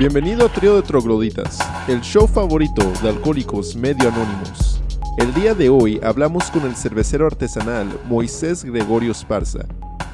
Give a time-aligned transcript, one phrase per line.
[0.00, 4.82] Bienvenido a Trío de Trogloditas, el show favorito de alcohólicos medio anónimos.
[5.18, 9.68] El día de hoy hablamos con el cervecero artesanal Moisés Gregorio Esparza.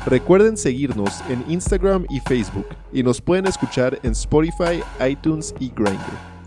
[0.05, 6.01] Recuerden seguirnos en Instagram y Facebook y nos pueden escuchar en Spotify, iTunes y Grindr.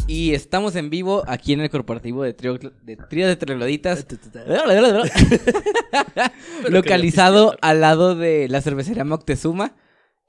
[0.05, 4.05] Y estamos en vivo aquí en el corporativo de Trío de, trío de Trogloditas.
[6.69, 9.77] localizado al lado de la cervecería Moctezuma.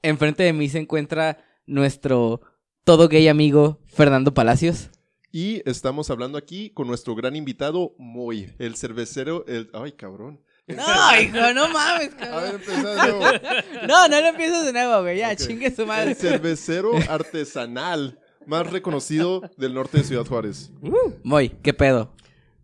[0.01, 2.41] Enfrente de mí se encuentra nuestro
[2.83, 4.89] todo gay amigo Fernando Palacios.
[5.31, 9.69] Y estamos hablando aquí con nuestro gran invitado Moy, el cervecero, el...
[9.73, 10.41] Ay, cabrón.
[10.67, 10.83] No,
[11.21, 12.55] hijo, no mames, A ver, cabrón.
[12.55, 13.25] empezá de nuevo.
[13.87, 15.17] No, no lo empieces de nuevo, güey.
[15.19, 16.15] Ya, chingue su El madre.
[16.15, 20.71] cervecero artesanal más reconocido del norte de Ciudad Juárez.
[21.23, 22.13] Moy, ¿qué pedo?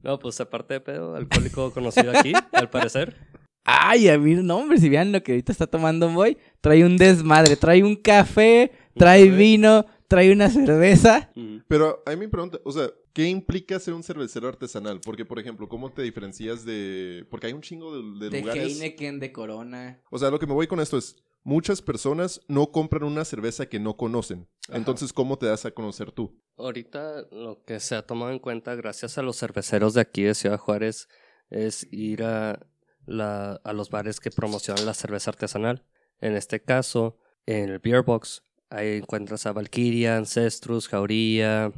[0.04, 3.16] No, pues aparte de pedo, alcohólico conocido aquí, al parecer.
[3.64, 6.98] Ay, a mí, no, hombre, si vean lo que ahorita está tomando Moy, trae un
[6.98, 11.32] desmadre, trae un café, trae vino, trae una cerveza.
[11.68, 15.02] Pero a mí me pregunta, o sea, ¿qué implica ser un cervecero artesanal?
[15.02, 17.26] Porque, por ejemplo, ¿cómo te diferencias de...?
[17.30, 18.74] Porque hay un chingo de, de De lugares...
[18.74, 20.02] Heineken, de Corona.
[20.10, 23.68] O sea, lo que me voy con esto es, muchas personas no compran una cerveza
[23.68, 24.48] que no conocen.
[24.70, 24.78] Ajá.
[24.78, 26.42] Entonces, ¿cómo te das a conocer tú?
[26.58, 30.36] Ahorita lo que se ha tomado en cuenta gracias a los cerveceros de aquí de
[30.36, 31.08] Ciudad Juárez
[31.50, 32.68] es ir a,
[33.06, 35.86] la, a los bares que promocionan la cerveza artesanal.
[36.20, 41.72] En este caso, en el Beer Box, ahí encuentras a Valkyria, Ancestrus, Jauría,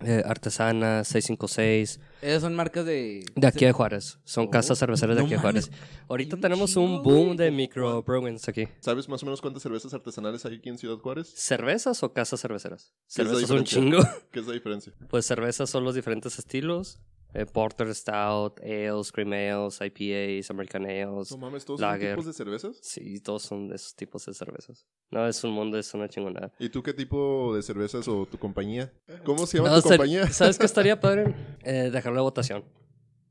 [0.00, 2.00] eh, Artesana, 656.
[2.20, 3.24] Esas son marcas de...
[3.36, 4.18] De aquí de Juárez.
[4.24, 5.38] Son Oh, casas cerveceras de aquí de.
[5.38, 5.70] Juárez.
[6.08, 7.36] Ahorita tenemos un boom güey.
[7.36, 8.68] de micro brewings aquí.
[8.80, 11.32] ¿Sabes más o menos cuántas cervezas artesanales hay aquí en Ciudad Juárez?
[11.34, 12.92] ¿Cervezas o casas cerveceras?
[13.14, 13.98] ¿Qué es la Cervezas un chingo.
[14.32, 14.92] ¿Qué es la diferencia?
[15.08, 16.98] Pues cervezas son los diferentes estilos.
[17.34, 21.30] Eh, Porter Stout, Ales, Cream Ales, IPAs, American Ales.
[21.32, 22.12] No mames, ¿todos son Lager.
[22.12, 22.78] tipos de cervezas?
[22.80, 24.86] Sí, todos son de esos tipos de cervezas.
[25.10, 26.52] No, es un mundo, es una chingonada.
[26.58, 28.92] ¿Y tú qué tipo de cervezas o tu compañía?
[29.24, 30.26] ¿Cómo se llama No, tu ser- compañía?
[30.28, 31.34] ¿Sabes qué estaría padre?
[31.64, 32.64] Eh, dejarlo a votación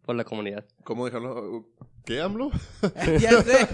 [0.03, 0.65] por la comunidad.
[0.83, 1.67] ¿Cómo dejarlo?
[2.05, 2.51] ¿Qué, AMLO?
[3.19, 3.67] ya sé.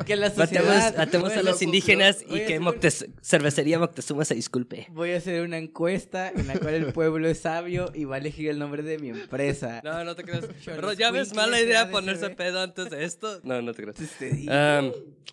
[0.06, 0.94] que la sociedad...
[0.96, 4.86] Matemos Voy a a los hacer- indígenas y que hacer- Moctez- cervecería Moctezuma se disculpe.
[4.90, 8.18] Voy a hacer una encuesta en la cual el pueblo es sabio y va a
[8.18, 9.80] elegir el nombre de mi empresa.
[9.82, 10.48] No, no te creas.
[10.66, 13.40] Pero ya ves mala idea de ponerse pedo antes de esto.
[13.42, 13.96] No, no te creas.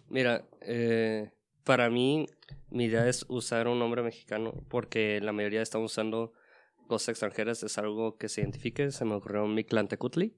[0.10, 1.32] Mira, eh,
[1.66, 2.26] para mí,
[2.70, 6.32] mi idea es usar un nombre mexicano porque la mayoría están usando
[6.88, 7.64] cosas extranjeras.
[7.64, 8.92] Es algo que se identifique.
[8.92, 10.34] Se me ocurrió Mictlantecutli,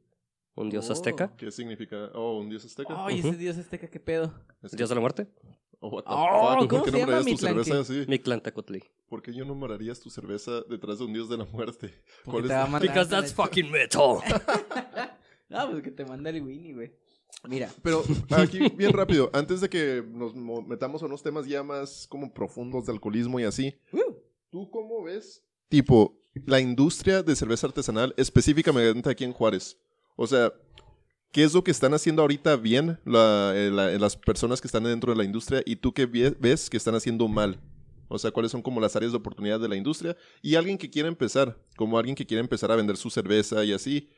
[0.55, 0.93] un dios Oh.
[0.93, 2.09] azteca, ¿Qué significa?
[2.13, 2.93] Oh, un dios azteca.
[3.05, 4.33] Ay, ese dios azteca, qué pedo.
[4.61, 5.27] Es que- dios de la muerte.
[5.81, 8.05] Oh, what the Oh, fuck, ¿cómo ¿Por qué se llama nombrarías tu cerveza así?
[8.09, 8.83] Mictlantecutli.
[9.07, 11.93] ¿Por qué yo nombrarías tu cerveza detrás de un dios de la muerte?
[12.25, 12.53] Porque ¿Cuál te es?
[12.53, 14.17] va a mandar Because that's fucking metal.
[15.49, 16.91] No, pues que te manda el Winnie, güey.
[17.47, 17.71] Mira.
[17.81, 22.05] Pero aquí, bien rápido, antes de que nos mo- metamos a unos temas ya más
[22.07, 23.75] como profundos de alcoholismo y así,
[24.51, 29.79] ¿tú cómo ves, tipo, la industria de cerveza artesanal, específicamente aquí en Juárez?
[30.21, 30.51] O sea,
[31.31, 34.83] ¿qué es lo que están haciendo ahorita bien la- eh, la- las personas que están
[34.83, 37.57] dentro de la industria y tú qué ves que están haciendo mal?
[38.09, 40.17] O sea, ¿cuáles son como las áreas de oportunidad de la industria?
[40.41, 43.71] Y alguien que quiera empezar, como alguien que quiere empezar a vender su cerveza y
[43.71, 44.09] así,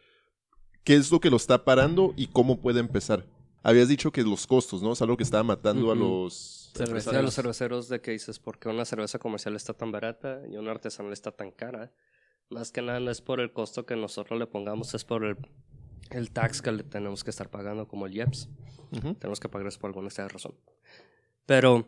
[0.84, 3.28] ¿qué es lo que lo está parando y cómo puede empezar?
[3.62, 4.94] Habías dicho que los costos, ¿no?
[4.94, 7.16] Es algo que estaba matando a los Cerveceros.
[7.20, 10.56] A los cerveceros de que dices, ¿por qué una cerveza comercial está tan barata y
[10.56, 11.92] una artesanal está tan cara?
[12.50, 15.38] Más que nada no es por el costo que nosotros le pongamos, es por el,
[16.10, 18.50] el tax que le tenemos que estar pagando, como el IEPS.
[19.20, 20.56] Tenemos que pagar eso por alguna razón.
[21.46, 21.88] Pero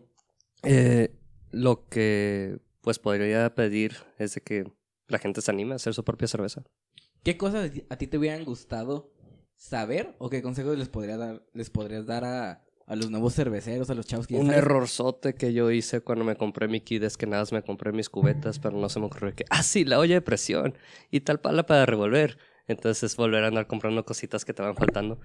[0.64, 1.16] eh,
[1.52, 4.72] lo que pues podría pedir es de que
[5.08, 6.64] la gente se anime a hacer su propia cerveza.
[7.24, 9.12] ¿Qué cosas a ti te hubieran gustado
[9.56, 13.90] saber o qué consejos les podría dar, les podrías dar a, a los nuevos cerveceros,
[13.90, 14.60] a los chavos que ya Un saben?
[14.60, 17.94] errorzote que yo hice cuando me compré mi kit es que nada más me compré
[17.94, 20.78] mis cubetas, pero no se me ocurrió que, ah, sí, la olla de presión
[21.12, 22.38] y tal pala para revolver.
[22.68, 25.20] Entonces es volver a andar comprando cositas que te van faltando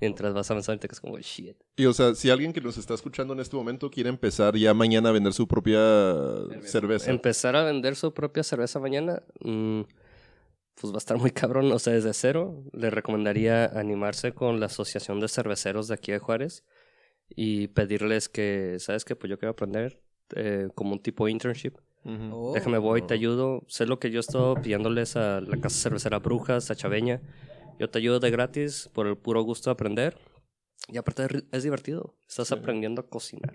[0.00, 1.56] mientras vas avanzando y te quedas como, shit.
[1.76, 4.74] Y o sea, si alguien que nos está escuchando en este momento quiere empezar ya
[4.74, 5.80] mañana a vender su propia
[6.62, 9.82] cerveza, Empezar a vender su propia cerveza mañana, mm,
[10.80, 11.72] pues va a estar muy cabrón.
[11.72, 16.18] O sea, desde cero, le recomendaría animarse con la Asociación de Cerveceros de aquí de
[16.18, 16.64] Juárez
[17.28, 19.16] y pedirles que, ¿sabes qué?
[19.16, 20.00] Pues yo quiero aprender
[20.36, 21.32] eh, como un tipo de
[22.06, 22.52] Oh.
[22.54, 23.62] Déjame voy, te ayudo.
[23.66, 27.20] Sé lo que yo estoy pidiéndoles a la casa cervecera Brujas, a Chaveña.
[27.78, 30.18] Yo te ayudo de gratis por el puro gusto de aprender.
[30.88, 32.14] Y aparte es divertido.
[32.28, 32.54] Estás Sí.
[32.54, 33.54] aprendiendo a cocinar.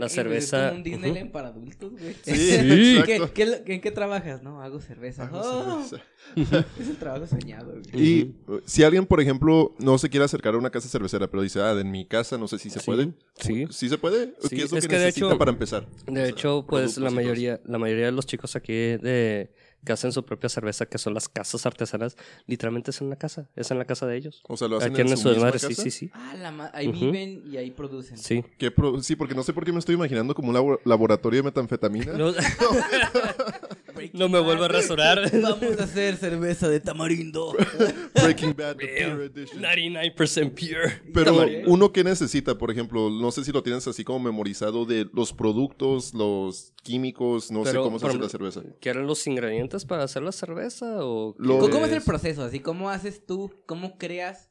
[0.00, 0.56] La Ay, cerveza.
[0.56, 2.14] pues es como un Disneyland para adultos, güey.
[2.22, 2.22] Sí,
[3.04, 3.34] ¿Qué, exacto.
[3.34, 4.42] qué, lo- ¿En qué trabajas?
[4.42, 5.24] No, hago cerveza.
[5.24, 6.04] Hago Oh, cerveza.
[6.80, 8.02] es el trabajo soñado, güey.
[8.06, 11.42] Y uh, si alguien, por ejemplo, no se quiere acercar a una casa cervecera, pero
[11.42, 13.12] dice, ah, en mi casa no sé si se Sí, puede.
[13.36, 13.66] sí.
[13.70, 14.34] ¿Sí se puede?
[14.40, 15.86] Sí, ¿Qué es lo es que, que de hecho- para empezar?
[16.06, 19.50] De O sea, hecho, pues la mayoría, la mayoría de los chicos aquí de
[19.84, 22.16] que hacen su propia cerveza, que son las casas artesanas,
[22.46, 24.42] literalmente es en la casa, es en la casa de ellos.
[24.48, 25.82] O sea, lo hacen Aquí en en su misma sí, casa.
[25.82, 26.10] sí, sí.
[26.12, 28.18] Ah, la ma- ahí viven y ahí producen.
[28.18, 28.44] Sí.
[28.58, 31.38] ¿Qué pro- Sí, porque no sé por qué me estoy imaginando como un labo- laboratorio
[31.40, 32.12] de metanfetamina.
[32.12, 32.32] No,
[34.12, 35.30] no me vuelvo a rasurar.
[35.42, 37.52] Vamos a hacer cerveza de tamarindo.
[38.22, 39.62] Breaking Bad, the Pure Edition.
[39.62, 41.12] 99% pure.
[41.12, 41.70] Pero Tamarindo.
[41.70, 45.32] uno que necesita, por ejemplo, no sé si lo tienes así como memorizado de los
[45.32, 48.62] productos, los químicos, no sé cómo se hace la cerveza.
[48.80, 52.42] ¿Quieren los ingredientes para hacer la cerveza o Lo- ¿Cómo, cómo es el es- proceso?
[52.44, 53.52] Así, ¿cómo haces tú?
[53.66, 54.50] ¿Cómo creas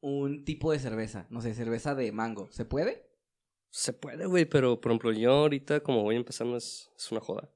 [0.00, 1.26] un tipo de cerveza?
[1.30, 2.48] No sé, cerveza de mango.
[2.52, 3.04] ¿Se puede?
[3.70, 7.50] Se puede, güey, pero por ejemplo, yo ahorita como voy empezando es, es una joda.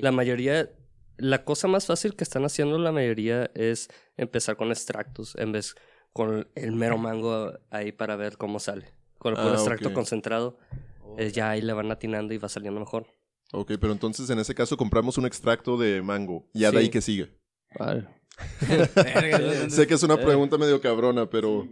[0.00, 0.70] La mayoría,
[1.16, 5.74] la cosa más fácil que están haciendo la mayoría es empezar con extractos en vez
[6.12, 8.86] con el mero mango ahí para ver cómo sale.
[9.18, 10.58] Con el puro Ah, extracto concentrado,
[11.04, 11.16] Oh.
[11.18, 13.06] eh, ya ahí le van atinando y va saliendo mejor.
[13.52, 16.48] Ok, pero entonces en ese caso compramos un extracto de mango.
[16.54, 16.84] Ya de Sí.
[16.84, 17.28] ahí que sigue.
[17.70, 18.08] Entonces-
[19.74, 20.18] Sé que es una Eh.
[20.24, 21.66] pregunta medio cabrona, pero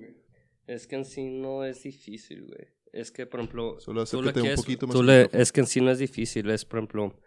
[0.66, 2.68] Es que en sí no es difícil, güey.
[2.92, 4.94] Es que, por ejemplo, solo tú le acércate un poquito más.
[4.96, 7.18] tú le- es que en sí no es difícil, es por ejemplo,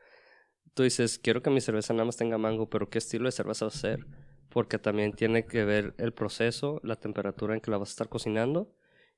[0.74, 3.66] tú dices, quiero que mi cerveza nada más tenga mango, pero ¿qué estilo de cerveza
[3.66, 4.06] va a ser?
[4.50, 8.10] Porque también tiene que ver el proceso, la temperatura en que la vas a estar
[8.10, 8.72] cocinando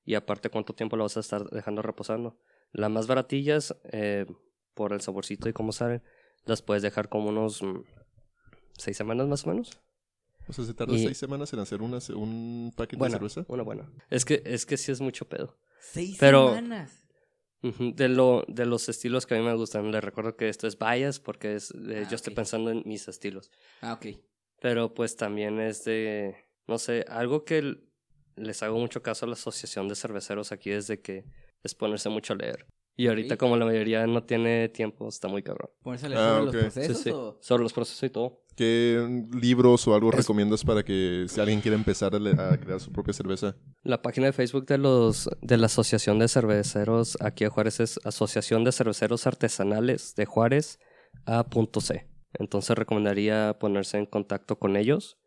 [0.05, 2.37] y aparte cuánto tiempo la vas a estar dejando reposando.
[2.71, 4.25] Las más baratillas, eh,
[4.73, 6.03] por el saborcito y cómo salen,
[6.45, 7.79] las puedes dejar como unos mm,
[8.77, 9.81] seis semanas más o menos.
[10.47, 13.51] O sea, se tarda y- seis semanas en hacer una, un paquete Buena, de cerveza.
[13.51, 13.89] una buena.
[14.09, 15.57] Es que, es que sí es mucho pedo.
[15.79, 17.01] Seis Pero- semanas.
[17.95, 20.77] De, lo, de los estilos que a mí me gustan, les recuerdo que esto es
[20.77, 23.49] bias porque es, eh, Ah, yo estoy pensando en mis estilos.
[23.81, 24.17] Ah, ok.
[24.61, 26.35] Pero pues también es de,
[26.67, 27.77] no sé, algo que
[28.35, 31.25] les hago mucho caso a la asociación de cerveceros aquí es de que
[31.63, 32.67] es ponerse mucho a leer.
[32.97, 35.69] Y ahorita como la mayoría no tiene tiempo, está muy cabrón.
[35.81, 36.63] ¿Ponerse a leer Ah, sobre ok.
[36.65, 37.09] los Sí, sí.
[37.11, 37.37] o...?
[37.41, 38.44] Sobre los procesos y todo.
[38.55, 42.17] ¿Qué libros o algo Es- recomiendas para que si alguien quiere empezar a,
[42.53, 43.55] a crear su propia cerveza?
[43.83, 47.99] La página de Facebook de los de la Asociación de Cerveceros aquí a Juárez es
[48.05, 50.79] Asociación de Cerveceros Artesanales de Juárez
[51.25, 52.07] A.C.
[52.33, 55.17] Entonces recomendaría ponerse en contacto con ellos.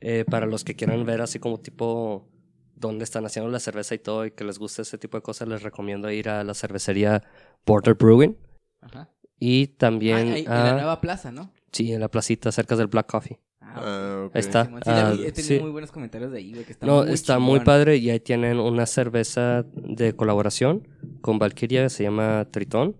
[0.00, 2.28] Eh, para los que quieran ver así como tipo
[2.74, 5.46] dónde están haciendo la cerveza y todo y que les guste ese tipo de cosas,
[5.46, 7.22] les recomiendo ir a la cervecería
[7.64, 8.36] Border Brewing.
[8.80, 9.08] Ajá.
[9.38, 11.52] Y también Ah, ahí, en a- la nueva plaza, ¿no?
[11.72, 13.38] Sí, en la placita cerca del Black Coffee.
[13.60, 14.36] Ah, Ah, ok.
[14.36, 14.64] Ahí está.
[14.66, 15.60] Sí, la Ah, he tenido sí.
[15.60, 17.64] muy buenos comentarios de ahí, güey, que está No, muy está muy chingón.
[17.64, 20.86] padre y ahí tienen una cerveza de colaboración
[21.22, 22.96] con Valkyria, se llama Tritón.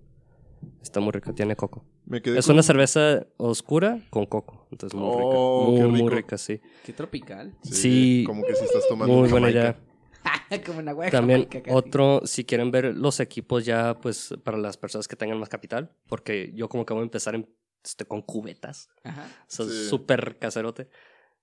[0.80, 1.84] Está muy rica, tiene coco.
[2.06, 5.76] Me quedé Es con- una cerveza oscura con coco, entonces muy Oh, rica.
[5.76, 6.60] qué Muy, muy rica, sí.
[6.84, 7.54] Qué tropical.
[7.62, 8.24] Sí.
[8.26, 9.76] Como que si estás tomando Muy buena idea.
[10.66, 14.76] Como agua de También Jamaica otro, si quieren ver los equipos ya, pues para las
[14.76, 17.48] personas que tengan más capital, porque yo como que voy a empezar en-
[17.84, 18.88] este, con cubetas.
[19.04, 19.26] Ajá.
[19.42, 19.88] O sea, Sí.
[19.88, 20.88] súper caserote.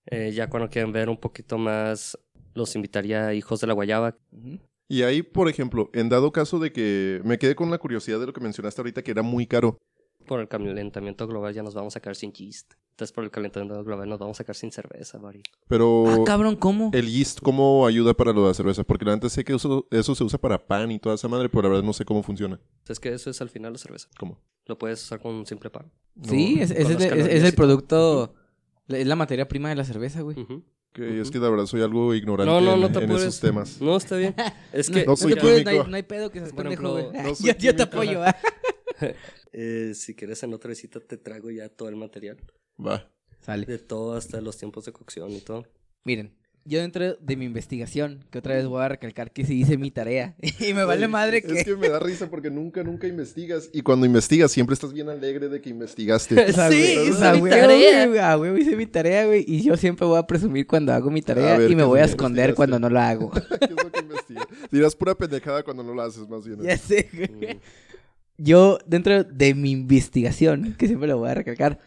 [0.06, 2.18] Eh, ya cuando quieren ver un poquito más,
[2.56, 4.18] los invitaría a Hijos de la Guayaba.
[4.88, 8.26] Y ahí, por ejemplo, en dado caso de que me quedé con la curiosidad de
[8.26, 9.78] lo que mencionaste ahorita, que era muy caro.
[10.30, 12.74] Por el calentamiento global ya nos vamos a quedar sin yeast.
[12.92, 15.42] Entonces por el calentamiento global nos vamos a quedar sin cerveza, Bari.
[15.68, 16.92] Pero Ah, cabrón, ¿cómo?
[16.94, 18.84] el yeast, ¿cómo ayuda para lo de la cerveza?
[18.84, 21.64] Porque antes sé que eso, eso se usa para pan y toda esa madre, pero
[21.64, 22.60] la verdad no sé cómo funciona.
[22.88, 24.08] Es que eso es al final la cerveza.
[24.20, 24.38] ¿Cómo?
[24.68, 25.92] Lo puedes usar con un simple pan.
[26.14, 28.36] No, sí, es, es es- es calorías el producto,
[28.88, 30.40] es la materia prima de la cerveza, güey.
[30.40, 30.64] Ujú.
[30.92, 33.24] Que es que la verdad soy algo ignorante No, no, no en, te en puedes-
[33.28, 33.80] esos temas.
[33.80, 34.34] No, está bien.
[34.74, 36.92] Es que No soy te puedes- no, hay, no hay pedo que seas Por pendejo,
[36.94, 37.06] güey.
[37.14, 38.36] no yo, yo te apoyo, ¿ah?
[39.54, 42.38] eh, si quieres en otra visita te traigo ya todo el material.
[42.80, 43.12] Va.
[43.42, 43.66] Sale.
[43.66, 45.66] De todo hasta los tiempos de cocción y todo.
[46.04, 46.34] Miren,
[46.66, 49.92] yo dentro de mi investigación, que otra vez voy a recalcar que sí hice mi
[49.92, 50.36] tarea.
[50.60, 51.60] y me vale madre que...
[51.60, 53.70] Es que me da risa porque nunca, nunca investigas.
[53.74, 56.36] Y cuando investigas, siempre estás bien alegre de que investigaste.
[56.70, 58.06] Sí, hice mi tarea.
[58.06, 59.44] güey, ah, güey, hice mi tarea, güey.
[59.48, 62.00] Y yo siempre voy a presumir cuando hago mi tarea ver, y me ¿qué voy
[62.02, 63.32] a esconder cuando no la hago.
[63.32, 64.48] ¿Qué es lo que investigas?
[64.70, 66.62] Dirás pura pendejada cuando no lo haces, más bien.
[66.62, 67.56] ya sé, güey.
[67.56, 67.60] Mm.
[68.42, 71.80] Yo, dentro de mi investigación, que siempre lo voy a recalcar,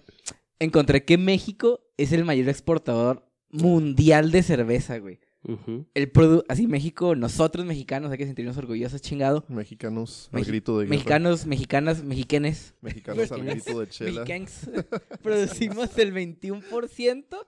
[0.58, 5.18] encontré que México es el mayor exportador mundial de cerveza, güey.
[5.44, 5.86] Ujú.
[5.94, 9.44] El produ así México, nosotros mexicanos, hay que sentirnos orgullosos, chingado.
[9.48, 10.90] Mexicanos al grito de guerra.
[10.96, 14.24] Mexicanos, mexicanas, mexiquenes, Mexicanos al grito de chela.
[14.24, 14.70] mexicanos,
[15.22, 17.46] producimos el 21%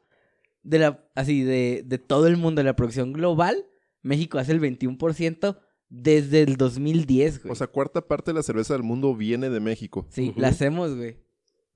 [0.65, 3.67] de la, así, de, de todo el mundo, de la producción global.
[4.03, 5.59] México hace el 21%
[5.97, 7.53] desde el 2010, güey.
[7.53, 10.07] O sea, cuarta parte de la cerveza del mundo viene de México.
[10.11, 11.17] sí, la hacemos, güey.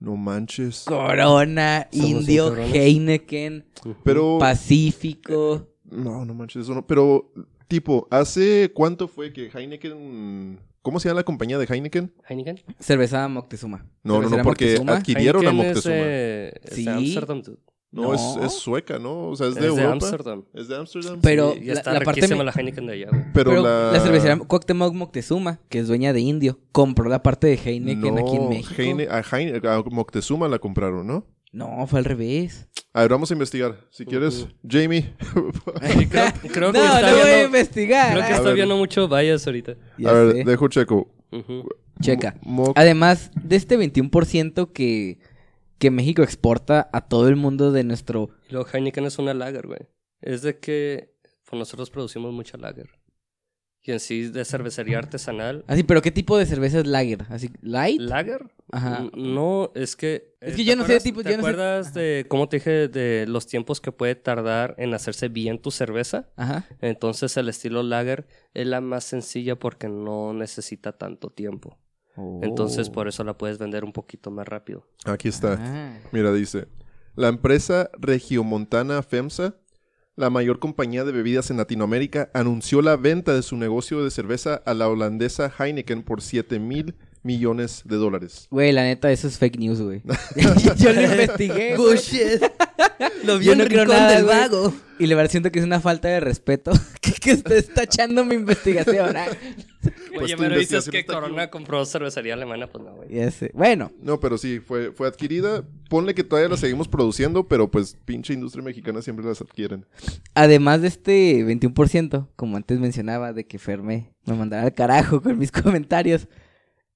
[0.00, 0.84] No manches.
[0.87, 2.54] Corona, Indio.
[2.56, 3.64] Heineken,
[4.04, 4.38] Pero.
[4.38, 5.68] Pacífico.
[5.90, 6.87] No, no manches, eso no.
[6.87, 7.32] Pero,
[7.66, 10.60] tipo, ¿hace cuánto fue que Heineken.
[10.82, 12.12] ¿Cómo se llama la compañía de Heineken?
[12.28, 12.60] ¿Heineken?
[12.78, 13.84] Cerveza Moctezuma.
[14.04, 14.96] No, no, no, porque Moctezuma.
[14.96, 15.94] adquirieron a Moctezuma.
[15.96, 16.88] Es de, es Sí.
[16.88, 17.42] Amsterdam.
[17.90, 18.14] No, No.
[18.14, 19.28] Es, es sueca, ¿no?
[19.28, 19.92] O sea, es Es de de Europa.
[19.92, 20.45] Amsterdam.
[20.52, 21.18] Es de Amsterdam.
[21.23, 23.23] Pero Y la, está la parte riquísima me- la Heineken de allá, güey.
[23.33, 23.92] Pero, pero la...
[23.92, 24.00] la...
[24.00, 28.37] cervecería Cuauhtémoc Moctezuma, que es dueña de Indio, compró la parte de Heineken no, aquí
[28.37, 28.75] en México.
[28.83, 31.26] Heine- a, Heine- a Moctezuma la compraron, ¿no?
[31.50, 32.68] No, fue al revés.
[32.92, 33.78] A ver, vamos a investigar.
[33.90, 35.14] Si quieres, Jamie.
[36.11, 38.12] Creo, creo que no, no voy a investigar.
[38.14, 39.76] creo que está viendo mucho Bias ahorita.
[39.97, 40.45] Ya a ver, sé.
[40.45, 41.09] dejo checo.
[42.00, 42.37] Checa.
[42.42, 45.18] Mo- Además de este 21% que,
[45.78, 48.30] que México exporta a todo el mundo de nuestro...
[48.49, 49.80] Y luego Heineken es una lager, güey.
[50.20, 51.14] Es de que
[51.49, 52.90] pues, nosotros producimos mucha lager.
[53.82, 55.64] Y en sí de cervecería artesanal.
[55.68, 57.25] Así, pero ¿qué tipo de cerveza es lager?
[57.30, 58.00] ¿Así, light?
[58.00, 58.52] ¿Lager?
[58.70, 59.08] Ajá.
[59.16, 60.35] No, es que...
[60.40, 61.94] Es eh, que ¿te yo no sé de acuerdas- tipos, ¿Te yo no sé- acuerdas
[61.94, 66.28] de cómo te dije de los tiempos que puede tardar en hacerse bien tu cerveza?
[66.37, 66.66] Ajá.
[66.80, 71.78] Entonces el estilo lager es la más sencilla porque no necesita tanto tiempo.
[72.42, 72.92] Entonces Oh.
[72.92, 74.87] por eso la puedes vender un poquito más rápido.
[75.04, 75.56] Aquí está.
[75.60, 75.98] Ah.
[76.12, 76.66] Mira, dice.
[77.14, 79.56] La empresa Regiomontana FEMSA,
[80.14, 84.54] la mayor compañía de bebidas en Latinoamérica, anunció la venta de su negocio de cerveza
[84.64, 88.46] a la holandesa Heineken por 7 mil millones de dólares.
[88.50, 90.02] Güey, la neta, eso es fake news, güey.
[90.76, 91.76] yo lo investigué.
[91.76, 92.42] Bullshit.
[93.25, 94.75] Lo vi Yo en no el creo rincón nada, del vago.
[94.99, 98.35] Y la verdad siento que es una falta de respeto que, que estés tachando mi
[98.35, 99.16] investigación.
[99.16, 99.26] ah.
[100.12, 103.08] Pues Oye, pero dices que Corona compró cervecería alemana, pues no, güey.
[103.54, 105.64] Bueno, No, pero sí, fue, fue adquirida.
[105.88, 109.87] Ponle que todavía la seguimos produciendo, pero pues pinche industria mexicana siempre las adquieren.
[110.35, 115.38] además de este 21%, como antes mencionaba, de que Ferme me mandara al carajo con
[115.38, 116.26] mis comentarios,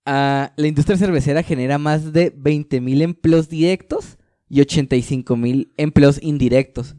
[0.05, 4.19] ah, la industria cervecera genera más de 20 mil empleos directos
[4.52, 6.94] y 85 mil empleos indirectos.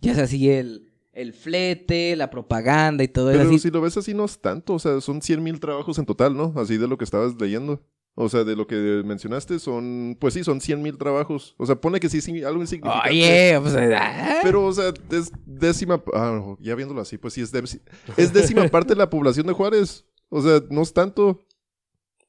[0.00, 3.38] Ya sea así el, el flete, la propaganda y todo eso.
[3.38, 3.60] Pero así.
[3.60, 4.74] si lo ves así, no es tanto.
[4.74, 6.52] O sea, son 100 mil trabajos en total, ¿no?
[6.56, 7.80] Así de lo que estabas leyendo.
[8.16, 11.54] O sea, de lo que mencionaste, son, pues sí, son 100 mil trabajos.
[11.58, 13.08] O sea, pone que sí, sí, algo insignificante.
[13.08, 13.76] Oye, pues...
[13.96, 14.38] ah.
[14.42, 16.02] Pero, o sea, es décima.
[16.12, 17.82] Ah, ya viéndolo así, pues sí, es, décima-
[18.16, 20.04] es décima parte de la población de Juárez.
[20.28, 21.45] O sea, no es tanto.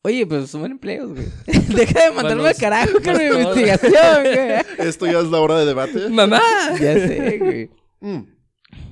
[0.03, 1.25] Oye, pues son empleos, güey.
[1.75, 4.61] Deja de mandarme al carajo con mi investigación, güey.
[4.87, 6.09] Esto ya es la hora de debate.
[6.09, 6.41] ¡Mamá!
[6.79, 7.69] Ya sé, güey.
[7.99, 8.23] Mm.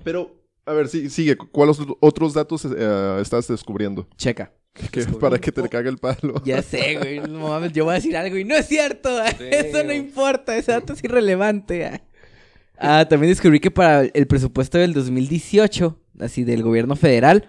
[0.03, 0.35] Pero,
[0.65, 1.38] a ver, sí, sigue.
[1.38, 4.07] ¿Cuáles otros datos eh, estás descubriendo?
[4.17, 4.51] Checa.
[4.91, 6.41] Que- para que te cague el palo.
[6.43, 7.21] Ya sé, güey.
[7.21, 9.09] No mames, yo voy a decir algo y no es cierto.
[9.24, 10.57] Eso no importa.
[10.57, 12.01] Ese dato es irrelevante.
[12.77, 17.47] Ah, también descubrí que para el presupuesto del 2018, así del gobierno federal,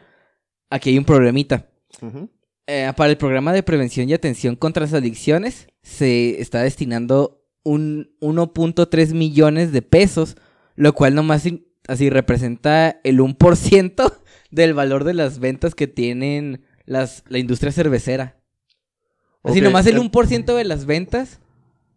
[0.71, 1.69] aquí hay un problemita.
[2.01, 2.31] Ujú.
[2.67, 8.11] Eh, para el programa de prevención y atención contra las adicciones, se está destinando un
[8.21, 10.37] 1.3 millones de pesos,
[10.75, 11.45] lo cual nomás
[11.87, 14.13] así representa el 1%
[14.51, 18.41] del valor de las ventas que tienen las, la industria cervecera.
[19.45, 21.39] Así nomás el en- 1% de las ventas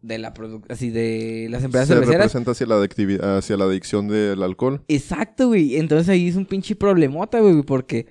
[0.02, 0.34] de la
[0.70, 2.32] así de las empresas Se cerveceras.
[2.34, 4.84] representa hacia la, hacia la adicción del alcohol.
[4.88, 5.78] Exacto, güey.
[5.78, 8.06] Entonces ahí es un pinche problemota, güey, porque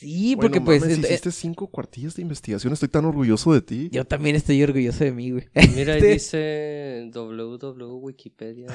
[0.00, 2.72] sí, Bueno, porque pues mames, ent- hiciste cinco cuartillas de investigación.
[2.72, 3.88] Estoy tan orgulloso de ti.
[3.92, 5.48] yo también estoy orgulloso de mí, güey.
[5.76, 8.66] Mira, ahí Este- dice www Wikipedia.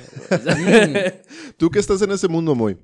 [1.57, 2.77] Tú que estás en ese mundo, Moy.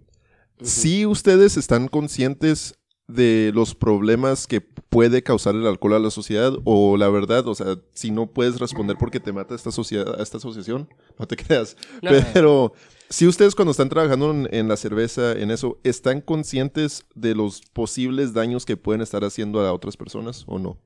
[0.61, 2.75] ¿Sí ustedes están conscientes
[3.07, 6.53] de los problemas que puede causar el alcohol a la sociedad?
[6.65, 10.37] O la verdad, o sea, si no puedes responder porque te mata esta sociedad, esta
[10.37, 11.75] asociación, no te creas.
[12.01, 12.11] No.
[12.33, 12.73] Pero
[13.11, 17.61] si ustedes cuando están trabajando en, en la cerveza, en eso, ¿están conscientes de los
[17.73, 20.79] posibles daños que pueden estar haciendo a otras personas o no?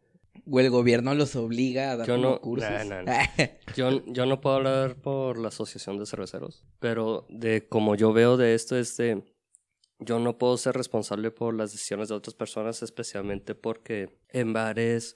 [0.51, 2.70] O el gobierno los obliga a dar Yo no- cursos.
[2.70, 3.25] nah, nah, nah.
[3.77, 8.36] Yo, yo no puedo hablar por la Asociación de Cerveceros, pero de como yo veo
[8.38, 9.24] de esto es de...
[10.00, 15.15] Yo no puedo ser responsable por las decisiones de otras personas, especialmente porque en bares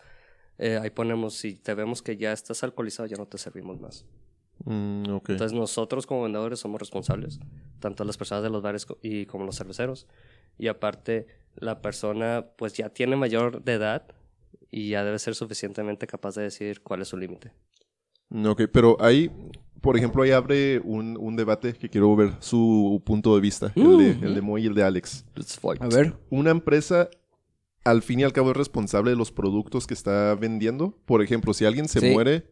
[0.58, 4.06] eh, ahí ponemos, si te vemos que ya estás alcoholizado, ya no te servimos más.
[4.66, 5.04] Mm.
[5.28, 7.40] Entonces nosotros como vendedores somos responsables,
[7.80, 10.08] tanto las personas de los bares co- y como los cerveceros.
[10.58, 14.04] Y aparte, la persona pues ya tiene mayor de edad
[14.72, 17.52] y ya debe ser suficientemente capaz de decir cuál es su límite.
[18.30, 19.32] Mm, Ok, pero ahí,
[19.82, 23.98] por ejemplo, ahí abre un, un debate que quiero ver su punto de vista, el,
[23.98, 25.26] de, el de Moy y el de Alex.
[25.80, 26.16] A ver.
[26.30, 27.10] Una empresa,
[27.86, 30.98] al fin y al cabo, es responsable de los productos que está vendiendo.
[31.06, 32.12] Por ejemplo, si alguien se Sí.
[32.12, 32.46] muere,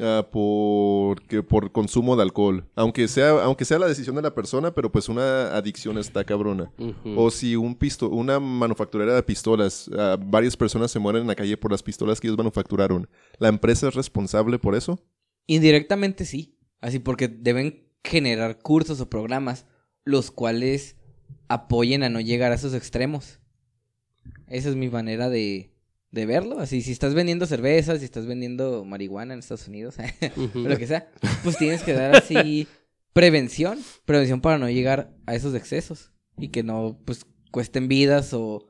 [0.00, 2.64] ah, por, que- por consumo de alcohol.
[2.74, 6.72] Aunque sea, aunque sea la decisión de la persona, pero pues una adicción está cabrona.
[7.16, 11.34] O si un pisto una manufacturera de pistolas, ah, varias personas se mueren en la
[11.36, 13.08] calle por las pistolas que ellos manufacturaron.
[13.38, 14.98] ¿La empresa es responsable por eso?
[15.46, 16.56] Indirectamente sí.
[16.80, 19.66] Así porque deben generar cursos o programas
[20.04, 20.96] los cuales
[21.48, 23.38] apoyen a no llegar a esos extremos.
[24.46, 25.72] Esa es mi manera de,
[26.10, 26.58] de verlo.
[26.58, 29.96] Así, si estás vendiendo cervezas, si estás vendiendo marihuana en Estados Unidos,
[30.54, 31.10] lo que sea,
[31.42, 32.66] pues tienes que dar así
[33.12, 38.66] prevención, prevención para no llegar a esos excesos y que no, pues, cuesten vidas o,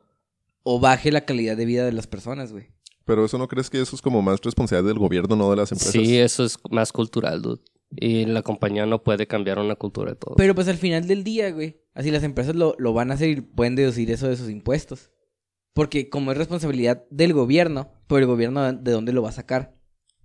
[0.62, 2.68] o baje la calidad de vida de las personas, güey.
[3.04, 5.72] Pero eso no crees que eso es como más responsabilidad del gobierno, no de las
[5.72, 5.92] empresas.
[5.92, 7.60] Sí, eso es más cultural, dude.
[7.96, 10.36] Y la compañía no puede cambiar una cultura de todo.
[10.36, 13.30] Pero pues al final del día, güey, así las empresas lo, lo van a hacer
[13.30, 15.10] y pueden deducir eso de sus impuestos.
[15.74, 19.74] Porque como es responsabilidad del gobierno, pero el gobierno de dónde lo va a sacar?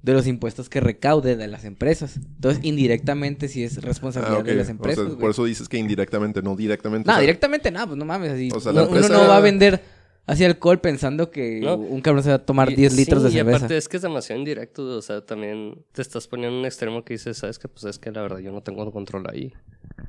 [0.02, 2.18] De los impuestos que recaude de las empresas.
[2.18, 4.46] Entonces, indirectamente sí es Ah, responsabilidad ok.
[4.46, 5.08] de las O empresas.
[5.08, 7.08] sea, por eso dices que indirectamente, no directamente.
[7.08, 8.50] No, O sea, directamente nada, pues no mames, así.
[8.54, 9.82] O sea, la uno, no va a vender
[10.28, 11.76] así alcohol pensando que No.
[11.76, 13.58] un cabrón se va a tomar Y- 10 litros sí, de Y cerveza.
[13.58, 17.04] aparte es que es demasiado indirecto, o sea, también te estás poniendo en un extremo
[17.04, 19.54] que dices, sabes que pues es que la verdad yo no tengo control ahí.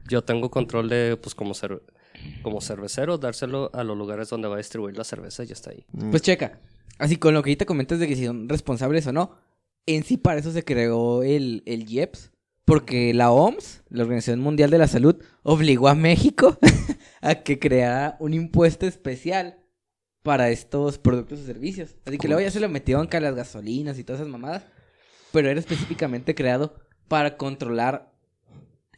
[0.08, 1.80] Yo tengo control de, pues como, cer-
[2.42, 5.70] como cervecero, dárselo a los lugares donde va a distribuir la cerveza y ya está
[5.70, 5.84] ahí.
[5.92, 6.60] mm, Pues checa,
[6.98, 9.32] así con lo que ahorita comentas de que si son responsables o no,
[9.86, 12.32] en sí para eso se creó el, el IEPS,
[12.64, 16.58] porque la OMS, la Organización Mundial de la Salud, obligó a México
[17.20, 19.60] a que creara un impuesto especial
[20.22, 21.94] para estos productos y servicios.
[22.04, 24.64] Así que luego ya se lo metieron a las gasolinas y todas esas mamadas,
[25.30, 26.74] pero era específicamente creado
[27.06, 28.12] para controlar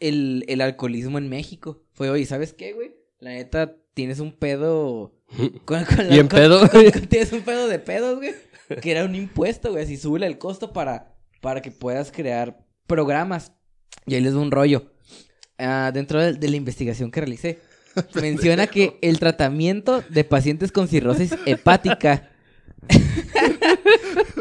[0.01, 1.83] el, el alcoholismo en México.
[1.93, 2.97] Fue, oye, ¿sabes qué, güey?
[3.21, 5.15] La neta, tienes un pedo...
[5.65, 6.69] Con, con la- Bien con- pedo.
[7.09, 8.35] tienes un pedo de pedos, güey.
[8.81, 9.85] Que era un impuesto, güey.
[9.85, 13.53] Así sube el costo para, para que puedas crear programas.
[14.07, 14.93] Y ahí les doy un rollo.
[15.59, 17.59] Ah, dentro de, de la investigación que realicé,
[18.15, 22.31] menciona que el tratamiento de pacientes con cirrosis hepática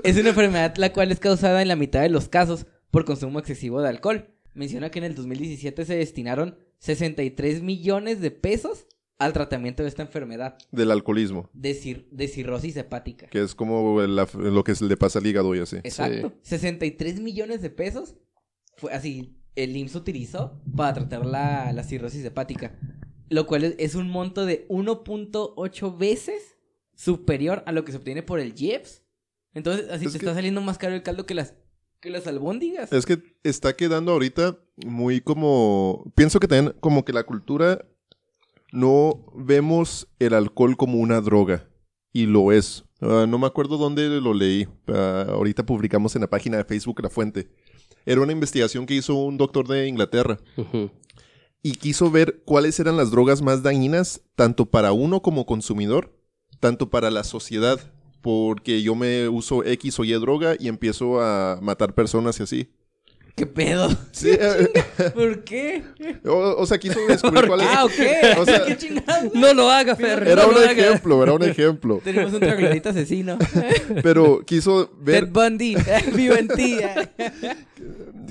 [0.03, 3.39] es una enfermedad la cual es causada en la mitad de los casos por consumo
[3.39, 4.29] excesivo de alcohol.
[4.57, 8.87] Menciona que en el 2017 se destinaron 63 millones de pesos
[9.19, 13.27] al tratamiento de esta enfermedad Del alcoholismo, de, cir- de cirrosis hepática.
[13.27, 15.77] que es como la- lo que le pasa al hígado y así.
[15.77, 16.33] Exacto.
[16.41, 18.15] 63 millones de pesos
[18.75, 19.33] fue así.
[19.55, 22.77] El IMSS utilizó para tratar la, la cirrosis hepática.
[23.29, 26.57] Lo cual es, es un monto de 1.8 veces
[26.95, 29.03] superior a lo que se obtiene por el IEPS.
[29.53, 31.55] Entonces, así Es te que- está saliendo más caro el caldo que las,
[31.99, 32.91] que las albóndigas.
[32.91, 36.11] Es que está quedando ahorita muy como...
[36.15, 37.85] Pienso que también como que la cultura
[38.71, 41.69] no vemos el alcohol como una droga.
[42.13, 42.85] Y lo es.
[43.01, 44.67] Ah, no me acuerdo dónde lo leí.
[44.87, 47.49] Ah, ahorita publicamos en la página de Facebook La Fuente.
[48.05, 50.39] Era una investigación que hizo un doctor de Inglaterra.
[51.61, 56.17] Y quiso ver cuáles eran las drogas más dañinas, tanto para uno como consumidor,
[56.59, 57.79] tanto para la sociedad.
[58.21, 62.69] Porque yo me uso X o Y droga y empiezo a matar personas y así.
[63.35, 63.87] ¿Qué pedo?
[64.11, 64.31] Sí,
[65.13, 65.83] ¿Por qué?
[66.25, 67.67] o, o sea, quiso descubrir cuál es.
[67.69, 68.39] Ah, ok.
[68.39, 69.31] O sea, ¿Qué chingados?
[69.35, 70.27] No lo haga, Fer.
[70.27, 70.71] Era no un lo haga.
[70.71, 72.01] ejemplo, era un ejemplo.
[72.03, 73.37] Tenemos un troglodita asesino.
[74.01, 75.77] Pero quiso Ted ver, Bundy.
[76.15, 76.77] Vivo en ti.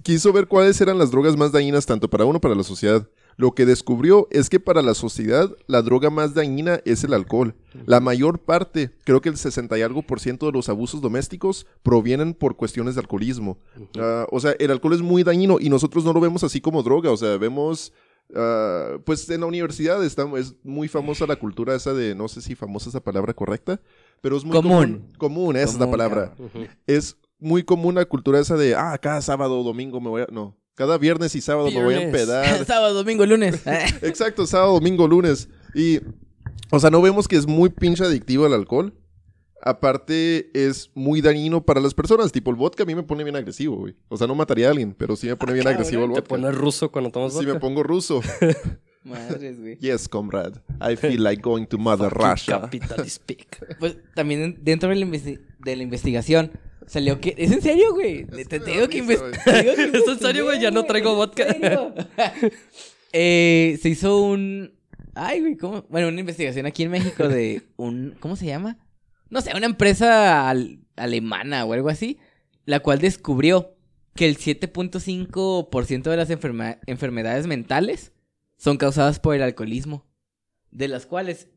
[0.02, 3.06] quiso ver cuáles eran las drogas más dañinas tanto para uno como para la sociedad.
[3.36, 7.54] Lo que descubrió es que para la sociedad la droga más dañina es el alcohol.
[7.84, 11.66] La mayor parte, creo que el 60 y algo por ciento de los abusos domésticos
[11.82, 13.58] provienen por cuestiones de alcoholismo.
[13.98, 16.82] Ah, o sea, el alcohol es muy dañino y nosotros no lo vemos así como
[16.82, 17.10] droga.
[17.10, 17.92] O sea, vemos,
[18.34, 22.40] ah, pues en la universidad está, es muy famosa la cultura esa de, no sé
[22.40, 23.80] si famosa esa palabra correcta,
[24.22, 24.72] pero es muy Común.
[24.72, 25.12] común.
[25.18, 26.34] Común, esa es la palabra
[26.86, 30.26] es muy común la cultura esa de, ah, cada sábado o domingo me voy a...
[30.32, 32.64] No, cada viernes y sábado me voy a empedar.
[32.66, 33.60] Sábado, domingo, lunes.
[34.02, 35.48] Exacto, sábado, domingo, lunes.
[35.74, 35.98] Y,
[36.70, 38.94] o sea, no vemos que es muy pinche adictivo el alcohol.
[39.62, 42.30] Aparte, es muy dañino para las personas.
[42.30, 43.96] Tipo, el vodka a mí me pone bien agresivo, güey.
[44.08, 46.20] O sea, no mataría a alguien, pero sí me pone bien cabrón, agresivo el Te
[46.20, 46.28] vodka.
[46.28, 47.60] pones ruso cuando tomas Sí, me vodka.
[47.60, 48.20] pongo ruso.
[49.04, 49.78] Madres, güey.
[49.78, 50.60] Yes, comrade.
[50.80, 52.60] I feel like going to Mother Russia.
[52.60, 53.76] Capitalist speak.
[53.78, 56.52] Pues también en- dentro de la, de la investigación
[56.86, 57.34] salió que.
[57.36, 58.20] ¿Es en serio, güey?
[58.22, 59.32] Es Te, que te me digo da que risa, inves- güey.
[59.44, 60.60] te digo que ¿Es en serio, güey?
[60.60, 61.44] Ya no traigo vodka.
[63.12, 64.74] Eh, se hizo un.
[65.14, 65.86] Ay, güey, ¿cómo?
[65.88, 68.14] Bueno, una investigación aquí en México de un.
[68.20, 68.78] ¿Cómo se llama?
[69.30, 72.18] No sé, una empresa al- alemana o algo así.
[72.66, 73.76] La cual descubrió
[74.14, 78.12] que el 7.5% de las enferma- enfermedades mentales
[78.58, 80.04] son causadas por el alcoholismo.
[80.70, 81.48] De las cuales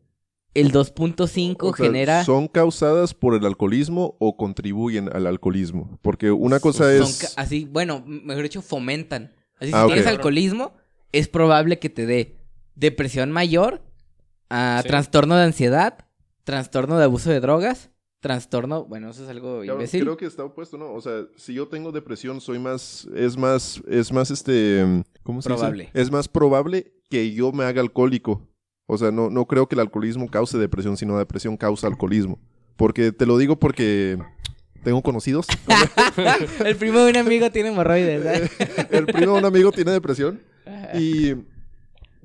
[0.53, 2.23] el 2.5 O sea, genera...
[2.23, 5.97] ¿Son causadas por el alcoholismo o contribuyen al alcoholismo?
[6.01, 7.33] Porque una cosa son es...
[7.37, 9.33] así, bueno, mejor dicho, fomentan.
[9.59, 10.73] Así, Ah, si tienes alcoholismo,
[11.11, 12.37] es probable que te dé
[12.75, 13.81] depresión mayor,
[14.49, 14.87] ah, Sí.
[14.87, 16.05] trastorno de ansiedad,
[16.43, 17.89] trastorno de abuso de drogas,
[18.21, 20.01] trastorno, bueno, eso es algo Claro, imbécil.
[20.01, 20.91] creo que está opuesto, ¿no?
[20.93, 25.47] O sea, si yo tengo depresión, soy más, es más, es más este, ¿cómo se
[25.49, 25.85] Probable.
[25.85, 26.01] dice?
[26.01, 28.48] Es más probable que yo me haga alcohólico.
[28.91, 32.39] O sea, no, no creo que el alcoholismo cause depresión, sino depresión causa alcoholismo.
[32.75, 34.17] Porque te lo digo porque
[34.83, 35.45] tengo conocidos.
[36.65, 38.25] El primo de un amigo tiene hemorroides.
[38.25, 38.87] ¿eh?
[38.89, 40.41] el primo de un amigo tiene depresión
[40.95, 41.35] y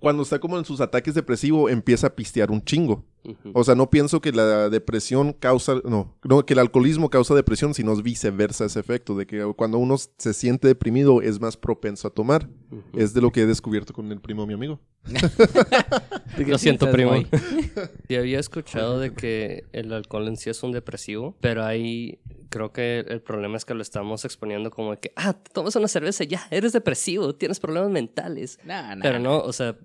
[0.05, 3.07] cuando está como en sus ataques depresivos empieza a pistear un chingo.
[3.55, 7.73] O sea, no pienso que la depresión causa, no, no, que el alcoholismo causa depresión,
[7.73, 12.07] sino es viceversa ese efecto, de que cuando uno se siente deprimido es más propenso
[12.07, 12.51] a tomar.
[12.93, 14.79] Es de lo que he descubierto con el primo de mi amigo.
[15.05, 15.15] ¿Tú
[16.45, 17.13] qué Lo siento, primo.
[18.09, 22.19] Sí, había escuchado de que el alcohol en sí es un depresivo, pero ahí
[22.51, 25.89] creo que el problema es que lo estamos exponiendo como de que, ah, tomas una
[25.89, 28.59] cerveza y ya, eres depresivo, tienes problemas mentales.
[28.65, 29.03] No, no.
[29.03, 29.77] Pero no, o sea,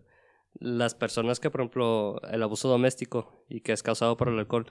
[0.59, 4.65] las personas que, por ejemplo, el abuso doméstico y que es causado por el alcohol,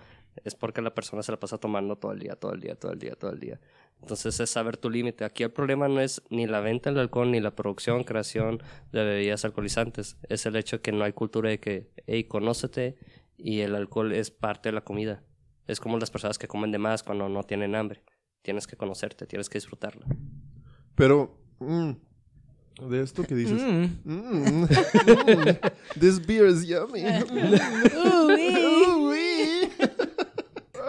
[0.44, 2.92] es porque la persona se la pasa tomando todo el día, todo el día, todo
[2.92, 3.60] el día, todo el día.
[4.00, 5.24] Entonces es saber tu límite.
[5.24, 9.04] Aquí el problema no es ni la venta del alcohol, ni la producción, creación de
[9.04, 10.18] bebidas alcoholizantes.
[10.28, 12.96] Es el hecho que no hay cultura de que, hey, conócete
[13.36, 15.22] y el alcohol es parte de la comida.
[15.66, 18.02] Es como las personas que comen de más cuando no tienen hambre.
[18.42, 20.06] Tienes que conocerte, tienes que disfrutarla.
[20.94, 21.90] Pero, mm,
[22.88, 23.60] de esto que dices.
[23.62, 23.84] Mm.
[24.04, 24.68] Mm, mm,
[25.98, 27.02] this beer is yummy.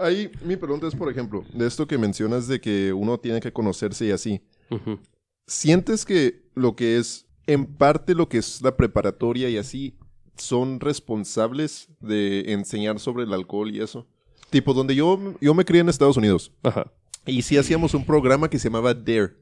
[0.01, 3.51] Ahí mi pregunta es, por ejemplo, de esto que mencionas de que uno tiene que
[3.51, 4.41] conocerse y así.
[4.69, 4.99] Ujú.
[5.45, 9.97] ¿Sientes que lo que es, en parte lo que es la preparatoria y así,
[10.37, 14.07] son responsables de enseñar sobre el alcohol y eso?
[14.49, 16.91] Tipo, donde yo, yo me crié en Estados Unidos Ajá.
[17.25, 19.35] y sí hacíamos un programa que se llamaba DARE,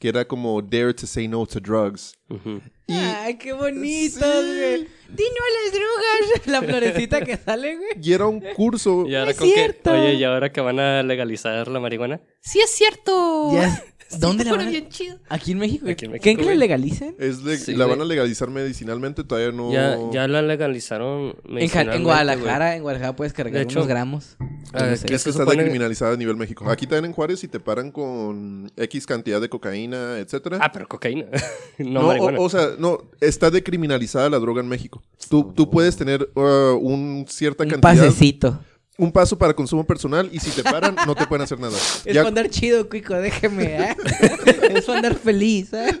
[0.00, 2.14] que era como Dare to Say No to Drugs.
[2.28, 2.60] Ujú.
[2.88, 4.46] Y Ay, qué bonito, Sí.
[4.56, 4.88] güey.
[5.10, 6.46] Dino a las drogas.
[6.46, 7.90] La florecita que sale, güey.
[8.02, 9.04] Y era un curso.
[9.06, 9.92] Y ahora es con que, cierto.
[9.92, 13.52] oye, y ahora que van a legalizar la marihuana, Sí es cierto.
[13.52, 13.84] Ya-
[14.18, 14.70] ¿Dónde la van a...
[14.70, 15.18] bien chido.
[15.28, 15.86] Aquí en México.
[15.88, 17.14] Aquí en ¿Creen México, que la legalicen?
[17.18, 17.96] Es le- Sí, la güey.
[17.98, 19.72] van a legalizar medicinalmente, todavía no.
[19.72, 23.78] ya, ya la legalizaron En, Ja- en medicinalmente, Guadalajara, en Guadalajara puedes cargar De hecho,
[23.80, 24.36] unos gramos.
[24.72, 25.06] Ah, No sé.
[25.06, 26.68] que Es que está supone- decriminalizada a nivel México.
[26.70, 30.58] Aquí también en Juárez, si te paran con X cantidad de cocaína, etcétera.
[30.60, 31.26] Ah, pero cocaína.
[31.78, 35.02] no, o, o sea, no, está decriminalizada la droga en México.
[35.28, 38.60] Tú, tú puedes tener uh, un cierta Un cantidad, pasecito.
[39.00, 41.76] Un paso para consumo personal y si te paran, no te pueden hacer nada.
[42.04, 43.96] Es Ya- para andar chido, Cuico, déjeme, ¿eh?
[44.74, 46.00] es para andar feliz, ¿eh?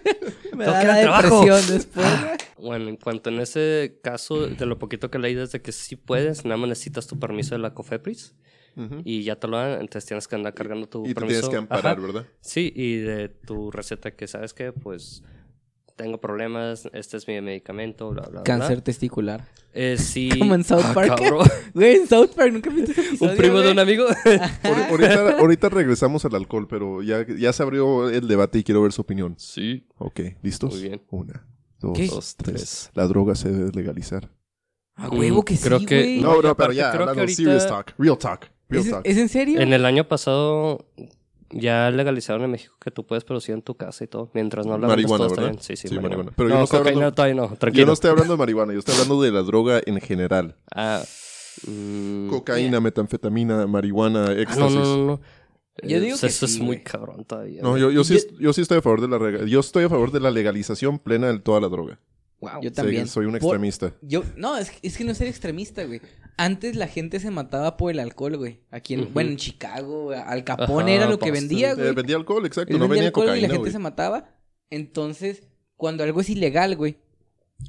[0.54, 1.40] Me da la trabajo.
[1.44, 2.06] depresión después.
[2.06, 2.36] ¿eh?
[2.58, 6.44] Bueno, en cuanto en ese caso, de lo poquito que leí, desde que sí puedes,
[6.44, 8.34] nada más necesitas tu permiso de la COFEPRIS
[9.04, 11.40] y ya te lo dan, entonces tienes que andar cargando tu Y te permiso.
[11.40, 12.06] tienes que amparar, Ajá.
[12.06, 12.26] ¿verdad?
[12.40, 15.22] Sí, y de tu receta que sabes que, pues,
[16.00, 18.42] tengo problemas, este es mi medicamento, bla, bla, bla.
[18.42, 19.44] Cáncer testicular.
[19.74, 20.30] Eh, sí.
[20.38, 21.20] Como en South Ah, Park.
[21.74, 24.06] Güey, en South Park, ¿nunca viste ese episodio, Un primo de un amigo.
[24.24, 28.82] Ahori- Ahorita, ahorita regresamos al alcohol, pero ya, ya se abrió el debate y quiero
[28.82, 29.34] ver su opinión.
[29.38, 29.86] sí.
[29.98, 30.72] Ok, ¿listos?
[30.74, 31.02] Muy bien.
[31.10, 31.46] Una,
[31.78, 32.06] dos, ¿Qué?
[32.06, 32.90] dos, tres.
[32.94, 34.30] La droga se debe legalizar.
[34.96, 36.18] A huevo que Mm, creo sí, que-.
[36.20, 39.02] No, no, pero ya, creo que hablando ahorita- serious talk, real talk, real ¿Es, talk.
[39.04, 39.60] es en serio?
[39.60, 40.86] En el año pasado
[41.50, 44.78] ya legalizaron en México que tú puedes producir en tu casa y todo, mientras no
[44.78, 45.42] la Marihuana, ¿verdad?
[45.50, 45.58] bien.
[45.60, 46.08] Sí, sí, Sí, marihuana.
[46.16, 46.32] marihuana.
[46.36, 47.86] Pero yo no, no estoy cocaína hablando- todavía no, Yo tranquilo.
[47.86, 50.56] no estoy hablando de marihuana, yo estoy hablando de la droga en general.
[50.74, 51.02] Ah,
[51.66, 54.60] mm, Cocaína, metanfetamina, marihuana, ah, éxtasis.
[54.60, 55.20] no, no, no, no.
[55.82, 57.62] Yo Eh, digo que eso sí, es muy cabrón todavía.
[57.62, 59.88] No, yo, yo, sí, Yo- yo sí estoy a favor de la yo estoy a
[59.88, 61.98] favor de la legalización plena de toda la droga.
[62.40, 62.62] Wow.
[62.62, 63.06] Yo Sí, también.
[63.06, 63.92] soy un Por- extremista.
[64.02, 66.00] Yo, no, es, es que no ser extremista, güey.
[66.38, 68.60] Antes la gente se mataba por el alcohol, güey.
[68.70, 71.94] Aquí en, bueno, en Chicago, Al Capone Ajá, era lo que vendía, Eh, güey.
[71.94, 73.72] vendía alcohol, exacto, Él no vendía alcohol y la cocaína, gente güey.
[73.72, 74.30] se mataba.
[74.70, 75.42] Entonces,
[75.76, 76.96] cuando algo es ilegal, güey,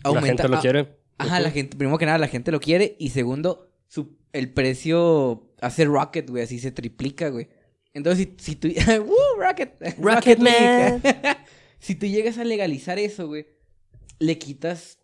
[0.03, 0.27] La aumenta.
[0.27, 0.97] gente lo ah, quiere.
[1.17, 2.95] Ajá, la gente, primero que nada, la gente lo quiere.
[2.97, 7.49] Y segundo, su, el precio hace rocket, güey, así se triplica, güey.
[7.93, 8.69] Entonces, si, si tú.
[9.05, 9.15] ¡Woo!
[9.37, 9.73] Rocket!
[9.99, 11.01] Rocket League.
[11.79, 13.47] si tú llegas a legalizar eso, güey,
[14.21, 14.99] le quitas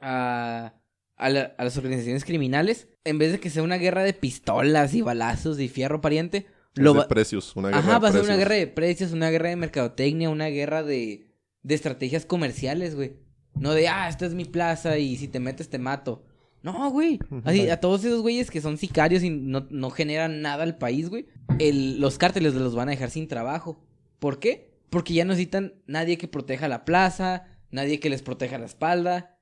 [0.00, 0.74] a,
[1.16, 2.88] a, la- a las organizaciones criminales.
[3.04, 6.92] En vez de que sea una guerra de pistolas y balazos y fierro pariente, lo
[6.92, 9.30] de va- precios, una guerra Ajá, de va a ser una guerra de precios, una
[9.30, 11.26] guerra de mercadotecnia, una guerra de,
[11.62, 13.16] de estrategias comerciales, güey.
[13.54, 16.24] No de, ah, esta es mi plaza y si te metes te mato.
[16.62, 17.18] No, güey.
[17.44, 21.08] Así, a todos esos güeyes que son sicarios y no, no generan nada al país,
[21.08, 21.26] güey.
[21.58, 23.82] El, los cárteles los van a dejar sin trabajo.
[24.18, 24.70] ¿Por qué?
[24.90, 29.38] Porque ya no necesitan nadie que proteja la plaza, nadie que les proteja la espalda.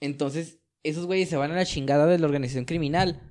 [0.00, 3.22] Entonces, esos güeyes se van a la chingada de la organización criminal.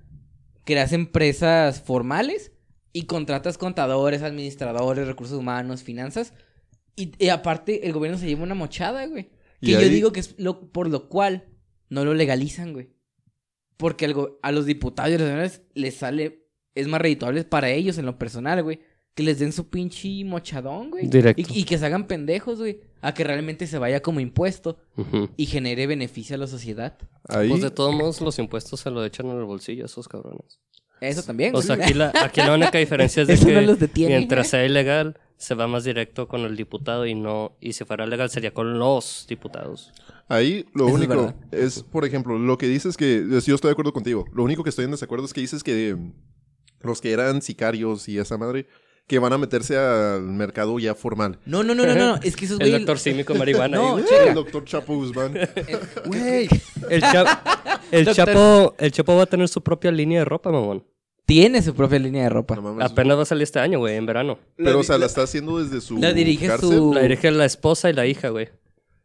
[0.65, 2.51] creas empresas formales
[2.93, 6.33] y contratas contadores, administradores, recursos humanos, finanzas.
[6.95, 9.29] Y, y aparte, el gobierno se lleva una mochada, güey.
[9.61, 11.47] Que yo ahí- digo que es lo, por lo cual
[11.89, 12.89] no lo legalizan, güey.
[13.77, 17.69] Porque algo, a los diputados y a los senadores les sale, es más redituable para
[17.71, 18.79] ellos en lo personal, güey.
[19.15, 21.07] Que les den su pinche mochadón, güey.
[21.07, 21.41] Directo.
[21.53, 22.79] Y, y que se hagan pendejos, güey.
[23.01, 24.77] A que realmente se vaya como impuesto
[25.37, 26.97] y genere beneficio a la sociedad.
[27.27, 30.07] Ahí, Pues de todos modos, los impuestos se lo echan en el bolsillo a esos
[30.07, 30.59] cabrones.
[31.01, 31.55] Eso también.
[31.55, 34.17] O sea, aquí la, aquí la única diferencia es de Eso que no los detiene.
[34.17, 38.05] mientras sea ilegal, se va más directo con el diputado y no, y si fuera
[38.05, 39.93] legal sería con los diputados.
[40.27, 41.35] ahí lo Eso es único verdad.
[41.51, 44.71] es, por ejemplo, lo que dices que, yo estoy de acuerdo contigo, lo único que
[44.71, 46.11] estoy en desacuerdo es que dices que mm,
[46.81, 48.67] los que eran sicarios y esa madre,
[49.09, 51.39] que van a meterse al mercado ya formal.
[51.45, 52.15] No, no, no, no, no.
[52.23, 52.79] Es que esos El güey.
[52.79, 53.75] doctor Simi con marihuana.
[53.75, 54.03] No, ahí.
[54.27, 55.33] El doctor Chapo Guzmán.
[56.05, 56.47] Güey,
[56.89, 57.43] el, Cha-
[57.91, 60.85] el Chapo, el Chapo va a tener su propia línea de ropa, mamón.
[61.25, 62.55] Tiene su propia línea de ropa.
[62.55, 62.85] No mames.
[62.89, 64.39] Apenas va a salir este año, güey, en verano.
[64.55, 66.69] Pero, o sea, la está haciendo desde su la dirige cárcel.
[66.69, 68.49] su- La dirige la esposa y la hija, güey.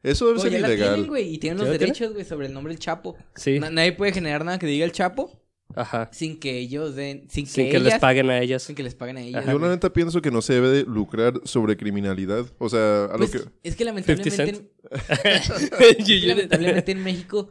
[0.03, 0.95] Eso debe Oye, ser ya la ilegal.
[0.95, 1.35] tienen, güey.
[1.35, 3.17] Y tienen ¿Sí los derechos, güey, sobre el nombre del Chapo.
[3.37, 3.59] Sí.
[3.59, 5.33] Na- nadie puede generar nada que diga el Chapo
[5.77, 6.09] Ajá.
[6.13, 7.29] sin que ellos den.
[7.31, 8.63] Sin, Sin que, que les paguen a ellas.
[8.63, 9.43] Sin que les paguen a ellas.
[9.43, 9.53] Ajá.
[9.53, 12.47] Yo la neta pienso que no se debe de lucrar sobre criminalidad.
[12.59, 13.49] O sea, a Pues, lo que...
[13.63, 14.31] Es que lamentablemente.
[14.31, 14.71] 50 en-
[15.99, 17.49] es que lamentablemente en México,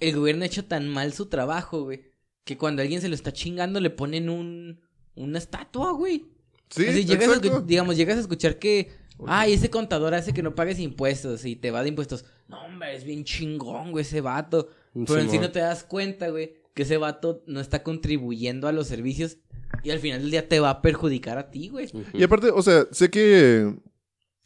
[0.00, 2.02] el gobierno ha hecho tan mal su trabajo, güey.
[2.44, 4.80] Que cuando alguien se lo está chingando, le ponen un.
[5.16, 6.24] Una estatua, güey.
[6.70, 7.60] Sí, Así, llegas exacto.
[7.60, 8.90] digamos, llegas a escuchar que,
[9.26, 12.24] ay, ese contador hace que no pagues impuestos y te va de impuestos.
[12.48, 14.68] No, hombre, es bien chingón, güey, ese vato.
[14.92, 18.72] Pero en sí no te das cuenta, güey, que ese vato no está contribuyendo a
[18.72, 19.38] los servicios
[19.82, 21.88] y al final del día te va a perjudicar a ti, güey.
[22.12, 23.74] Y aparte, o sea, sé que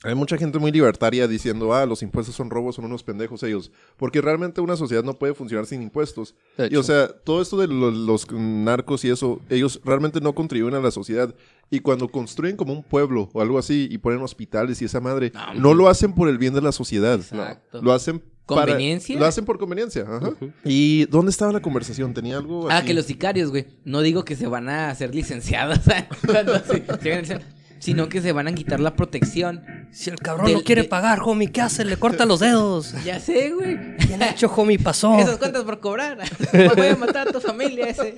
[0.05, 3.73] hay mucha gente muy libertaria diciendo, ah, los impuestos son robos, son unos pendejos ellos.
[3.97, 6.35] Porque realmente una sociedad no puede funcionar sin impuestos.
[6.71, 10.79] Y o sea, todo esto de lo- los narcos y eso, ellos realmente no contribuyen
[10.79, 11.35] a la sociedad.
[11.71, 15.33] Y cuando construyen como un pueblo o algo así y ponen hospitales y esa madre,
[15.35, 17.17] No, no lo hacen por el bien de la sociedad.
[17.19, 17.83] Exacto.
[17.83, 18.23] Lo hacen
[18.55, 19.19] para- ¿Conveniencia?
[19.19, 20.03] lo hacen por conveniencia.
[20.09, 20.31] ajá.
[20.65, 22.15] ¿Y dónde estaba la conversación?
[22.15, 23.67] ¿Tenía algo Ah, que los sicarios, güey.
[23.85, 27.41] No digo que se van a hacer licenciados, se-
[27.81, 29.63] sino que se van a quitar la protección.
[29.93, 31.85] Si el cabrón Del- no quiere de- pagar, homie, ¿qué hace?
[31.85, 32.95] Le corta los dedos.
[33.05, 33.77] Ya sé, güey.
[34.07, 35.15] Bien hecho, homie, pasó.
[35.19, 36.19] Esas cuentas por cobrar.
[36.77, 38.15] Voy a matar a tu familia ese.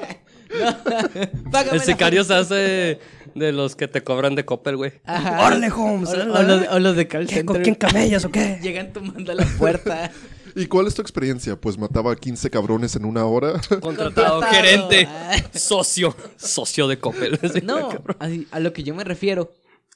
[1.52, 1.72] No.
[1.72, 2.98] El sicario se hace
[3.34, 4.92] de los que te cobran de Coppel, güey.
[5.06, 6.10] ¡Órale, Holmes!
[6.10, 7.46] O, o los, o los de call ¿Qué, center.
[7.46, 8.58] ¿Con quién camellas o qué?
[8.62, 10.10] Llegan tomando a la puerta.
[10.56, 11.54] ¿Y cuál es tu experiencia?
[11.60, 13.52] Pues mataba a 15 cabrones en una hora.
[13.80, 14.42] Contratado, Contratado.
[14.42, 15.36] gerente, Ah.
[15.54, 17.38] socio, socio de Coppel.
[17.62, 19.52] No, así, a lo que yo me refiero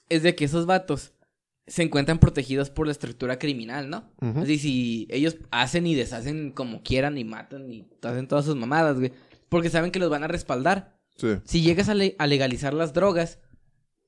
[0.09, 1.13] es de que esos vatos
[1.67, 4.05] se encuentran protegidos por la estructura criminal, ¿no?
[4.37, 8.99] Así, si ellos hacen y deshacen como quieran y matan y hacen todas sus mamadas,
[8.99, 9.13] güey.
[9.49, 10.97] Porque saben que los van a respaldar.
[11.17, 11.29] sí.
[11.45, 13.39] Si llegas a, le- a legalizar las drogas,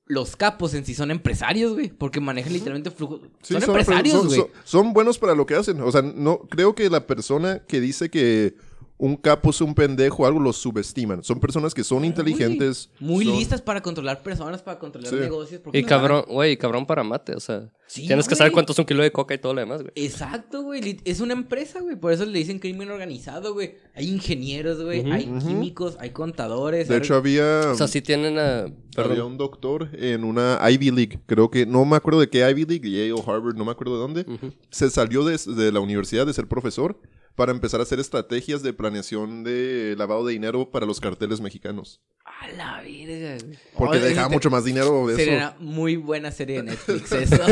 [0.05, 1.89] los capos en sí son empresarios, güey.
[1.89, 3.21] Porque manejan literalmente flujos.
[3.41, 4.39] Sí, son, empresarios, son- güey.
[4.39, 5.81] son- son buenos para lo que hacen.
[5.81, 8.55] O sea, no creo que la persona que dice que
[8.99, 11.23] un capo es un pendejo algo lo subestiman.
[11.23, 12.89] Son personas que son inteligentes.
[12.99, 15.15] Muy son- listas para controlar personas, para controlar Sí.
[15.17, 15.61] negocios.
[15.61, 17.69] ¿por qué Y no cabrón, güey, cabrón para mate, o sea.
[17.85, 19.93] Sí, tienes que saber cuánto es un kilo de coca y todo lo demás, güey.
[19.95, 20.97] Exacto, güey.
[21.05, 21.95] Es una empresa, güey.
[21.95, 23.75] Por eso le dicen crimen organizado, güey.
[23.95, 25.09] Hay ingenieros, güey.
[25.11, 26.87] Hay químicos, hay contadores.
[26.87, 28.65] De hay- hecho, había, O sea, sí tienen a.
[28.97, 31.19] había un doctor en una Ivy League.
[31.27, 33.93] Creo que, no me acuerdo de qué Ivy League, Yale o Harvard, no me acuerdo
[33.93, 34.53] de dónde.
[34.71, 36.99] Se salió de, de la universidad de ser profesor
[37.37, 42.01] para empezar a hacer estrategias de planeación de lavado de dinero para los carteles mexicanos.
[42.25, 43.59] A la verga, güey.
[43.77, 45.55] Porque dejaba mucho más dinero de Sería eso.
[45.59, 47.43] una muy buena serie de Netflix eso.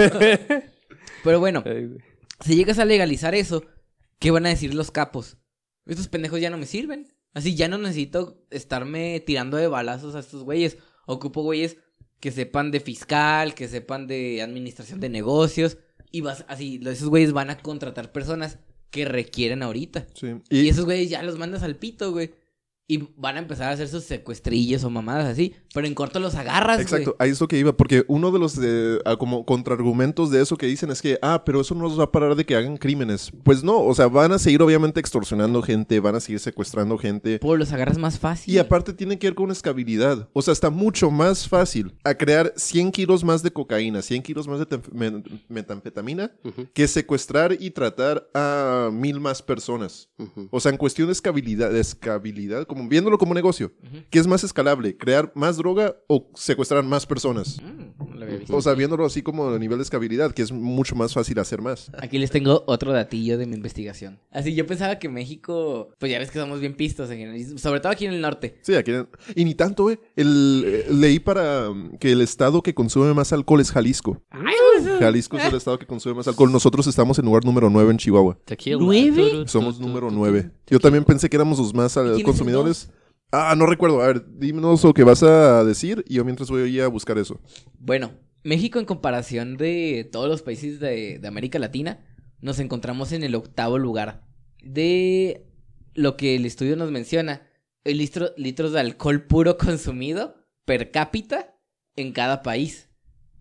[1.24, 1.64] Pero bueno,
[2.44, 3.64] si llegas a legalizar eso,
[4.18, 5.38] ¿qué van a decir los capos?
[5.86, 7.14] Estos pendejos ya no me sirven.
[7.36, 10.80] Así ya no necesito estarme tirando de balazos a estos güeyes.
[11.06, 11.78] Ocupo güeyes
[12.20, 15.78] que sepan de fiscal, que sepan de administración de negocios.
[16.10, 18.58] Y vas así, esos güeyes van a contratar personas
[18.96, 20.08] que requieren ahorita.
[20.14, 20.28] Sí.
[20.50, 22.32] Y, Y, esos güeyes ya los mandas al pito, güey.
[22.88, 25.54] Y van a empezar a hacer sus secuestrillos o mamadas así.
[25.76, 26.84] Pero en corto los agarras, güey.
[26.84, 30.56] Exacto, ahí es lo que iba, porque uno de los eh, como contraargumentos de eso
[30.56, 32.78] que dicen es que, ah, pero eso no los va a parar de que hagan
[32.78, 33.32] crímenes.
[33.44, 37.40] Pues no, o sea, van a seguir obviamente extorsionando gente, van a seguir secuestrando gente.
[37.40, 38.54] Pues los agarras más fácil.
[38.54, 40.30] Y aparte tiene que ver con escabilidad.
[40.32, 44.48] O sea, está mucho más fácil a crear 100 kilos más de cocaína, 100 kilos
[44.48, 44.66] más de
[45.50, 46.32] metanfetamina,
[46.74, 50.10] que secuestrar y tratar a mil más personas.
[50.52, 54.04] O sea, en cuestión de escabilidad, de escabilidad como viéndolo como negocio, Ujú.
[54.10, 54.96] ¿qué es más escalable?
[54.98, 57.60] ¿Crear más droga o secuestrar más personas?
[57.62, 58.56] Mm, lo había visto.
[58.56, 61.62] O sea, viéndolo así como a nivel de escalabilidad, que es mucho más fácil hacer
[61.62, 61.92] más.
[61.98, 64.20] Aquí les tengo otro datillo de mi investigación.
[64.32, 67.80] Así, yo pensaba que México, pues ya ves que somos bien pistos en general, sobre
[67.80, 68.60] todo aquí en el norte.
[68.62, 68.92] Sí, aquí.
[69.36, 70.00] Y ni tanto, güey.
[70.16, 74.22] El, eh, leí para um, que el estado que consume más alcohol es Jalisco.
[75.00, 76.52] Jalisco es el estado que consume más alcohol.
[76.52, 78.38] Nosotros estamos en lugar número 9 en Chihuahua.
[78.80, 79.46] ¿Nueve?
[79.48, 80.44] Somos número tu, 9.
[80.44, 82.90] tu, Yo también pensé que éramos los más consumidores.
[83.32, 84.02] Ah, no recuerdo.
[84.02, 87.40] A ver, dímenos lo que vas a decir y yo mientras voy a buscar eso.
[87.80, 88.12] Bueno,
[88.44, 92.06] México en comparación de todos los países de, de América Latina,
[92.42, 94.24] nos encontramos en el octavo lugar.
[94.64, 95.48] De
[95.94, 97.48] lo que el estudio nos menciona,
[97.84, 100.36] el litro- litros de alcohol puro consumido
[100.66, 101.56] per cápita
[101.96, 102.90] en cada país.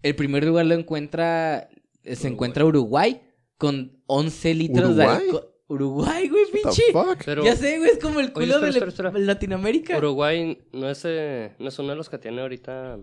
[0.03, 1.69] El primer lugar lo encuentra,
[2.03, 3.23] se encuentra Uruguay
[3.57, 5.25] con 11 litros de ¿Uruguay?
[5.27, 5.51] alcohol.
[5.69, 6.83] Uruguay, güey, pinche.
[6.93, 7.23] fuck?
[7.25, 9.13] Pero Ya sé, güey, es como el culo espera, de espera, espera.
[9.13, 9.97] la- Latinoamérica.
[9.99, 12.99] Uruguay no es, eh, no es uno de los que tiene ahorita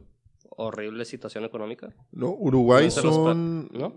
[0.58, 1.90] horrible situación económica.
[2.12, 3.70] No, Uruguay No son...
[3.72, 3.94] ¿No?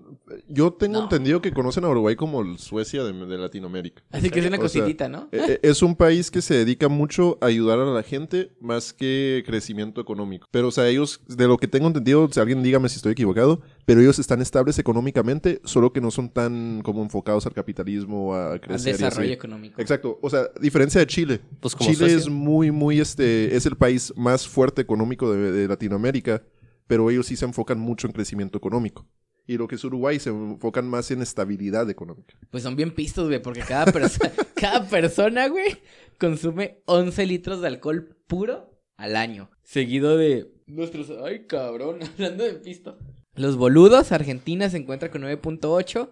[0.48, 1.02] Yo tengo No.
[1.02, 4.02] entendido que conocen a Uruguay como el Suecia de, de Latinoamérica.
[4.12, 5.28] Así que es una O sea, cositita, ¿no?
[5.32, 8.92] Eh, eh, Es un país que se dedica mucho a ayudar a la gente más
[8.94, 10.46] que crecimiento económico.
[10.52, 13.60] Pero, o sea, ellos, de lo que tengo entendido, si alguien dígame si estoy equivocado,
[13.84, 18.52] pero ellos están estables económicamente, solo que no son tan como enfocados al capitalismo, a
[18.52, 19.80] Al crecer y desarrollo económico.
[19.80, 21.40] Exacto, o sea, diferencia de Chile.
[21.60, 25.68] Pues como Chile es muy, muy, este, es el país más fuerte económico de, de
[25.68, 26.42] Latinoamérica,
[26.86, 29.06] pero ellos sí se enfocan mucho en crecimiento económico.
[29.46, 32.34] Y lo que es Uruguay se enfocan más en estabilidad económica.
[32.50, 35.76] Pues son bien pistos, güey, porque cada, perso- cada persona, güey,
[36.18, 39.50] consume 11 litros de alcohol puro al año.
[39.62, 41.10] Seguido de nuestros...
[41.22, 42.96] Ay, cabrón, hablando de pisto.
[43.36, 46.08] Los boludos, Argentina se encuentra con 9.8,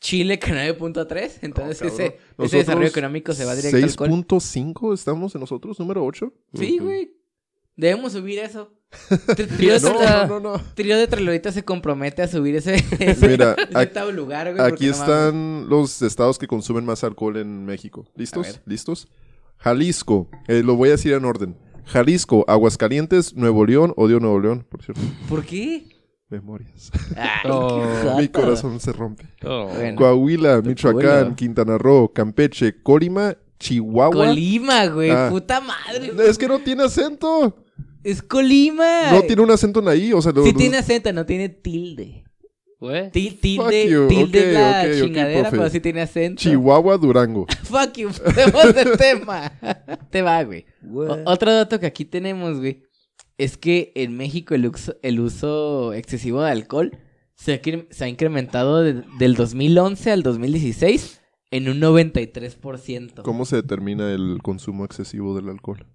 [0.00, 4.08] Chile con 9.3, entonces No, ese, ese desarrollo económico se va directo al alcohol.
[4.10, 6.32] 6.5 estamos en nosotros, número 8.
[6.54, 7.12] Sí, güey.
[7.76, 8.70] Debemos subir eso.
[9.56, 10.62] Trío, Eso de, No, no, no, no.
[10.74, 14.66] Trío de Trelorita se compromete a subir ese, ese, Mira, ese aquí- octavo lugar, güey.
[14.66, 18.04] Aquí no están los estados que consumen más alcohol en México.
[18.14, 18.60] ¿Listos?
[18.66, 19.08] ¿Listos?
[19.56, 21.56] Jalisco, eh, lo voy a decir en orden.
[21.86, 25.00] Jalisco, Aguascalientes, Nuevo León, odio Nuevo León, por cierto.
[25.28, 25.84] ¿Por qué?
[26.32, 26.90] Memorias.
[27.16, 28.16] Ay, Oh.
[28.18, 29.24] Mi corazón se rompe.
[29.44, 29.66] Oh.
[29.66, 29.96] Bueno.
[29.96, 31.34] Coahuila, Michoacán.
[31.34, 34.26] Quintana Roo, Campeche, Colima, Chihuahua.
[34.26, 35.10] Colima, güey.
[35.10, 35.28] Ah.
[35.30, 36.12] Puta madre.
[36.28, 37.64] Es que no tiene acento.
[38.02, 39.12] Es Colima.
[39.12, 40.12] No tiene un acento en ahí.
[40.12, 42.24] O sea, lo- Sí lo- tiene acento, no tiene tilde.
[43.12, 44.52] Til- tilde, tilde Ok, es
[44.98, 45.56] la chingadera, profe.
[45.56, 46.40] pero sí tiene acento.
[46.40, 47.46] Chihuahua, Durango.
[47.62, 48.08] Fuck you.
[48.24, 49.52] Pasemos de tema.
[50.10, 50.64] Te va, güey.
[51.24, 52.82] Otro dato que aquí tenemos, güey,
[53.44, 56.98] es que en México el uso, el uso excesivo de alcohol
[57.34, 63.22] se ha, cre- se ha incrementado de- del 2011 al 2016 en un 93%.
[63.22, 65.86] ¿Cómo se determina el consumo excesivo del alcohol?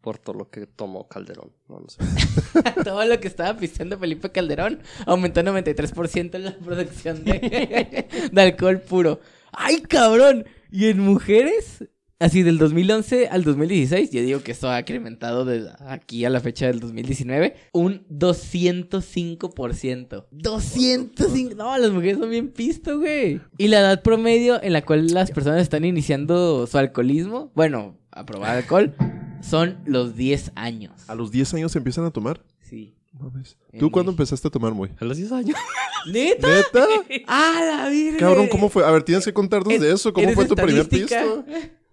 [0.00, 1.52] Por todo lo que tomó Calderón.
[1.68, 1.98] No, no sé.
[2.84, 8.80] Todo lo que estaba pisteando Felipe Calderón aumentó 93% en la producción de, de alcohol
[8.80, 9.20] puro.
[9.52, 10.44] ¡Ay, cabrón!
[10.70, 11.84] Y en mujeres,
[12.18, 16.40] así del 2011 al 2016, yo digo que esto ha incrementado de aquí a la
[16.40, 20.24] fecha del 2019, un 205%.
[20.30, 21.54] 205.
[21.54, 23.40] No, las mujeres son bien pisto, güey.
[23.58, 28.26] Y la edad promedio en la cual las personas están iniciando su alcoholismo, bueno, a
[28.26, 28.94] probar alcohol,
[29.42, 30.92] son los 10 años.
[31.08, 32.42] ¿A los 10 años empiezan a tomar?
[32.60, 32.96] Sí.
[33.12, 33.56] Mames.
[33.78, 34.90] ¿Tú cuándo empezaste a tomar, muy?
[34.98, 35.56] A los 10 años.
[36.06, 36.48] ¿Neta?
[36.48, 36.86] ¿Neta?
[37.28, 38.18] ¡Ah, la virgen!
[38.18, 38.84] Cabrón, ¿cómo fue?
[38.84, 40.12] A ver, tienes que contarnos de eso.
[40.12, 41.44] ¿Cómo ¿Eres fue tu primer pisto?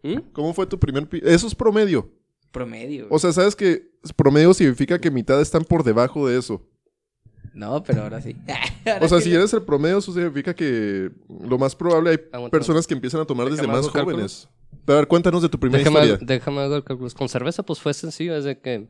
[0.03, 0.17] ¿Mm?
[0.33, 1.07] ¿Cómo fue tu primer?
[1.23, 2.09] Eso es promedio.
[2.51, 3.07] Promedio.
[3.09, 6.65] O sea, ¿sabes que promedio significa que mitad están por debajo de eso?
[7.53, 8.35] no, pero ahora sí.
[8.85, 12.57] Ahora O sea, si eres el promedio, eso significa que lo más probable hay Aguanta.
[12.57, 14.03] personas que empiezan a tomar desde más cálculos.
[14.05, 14.49] jóvenes.
[14.85, 16.25] Pero a ver, cuéntanos de tu primera Déjame, historia.
[16.25, 17.09] déjame hago el cálculo.
[17.15, 18.35] Con cerveza, pues fue sencillo.
[18.35, 18.87] Es de que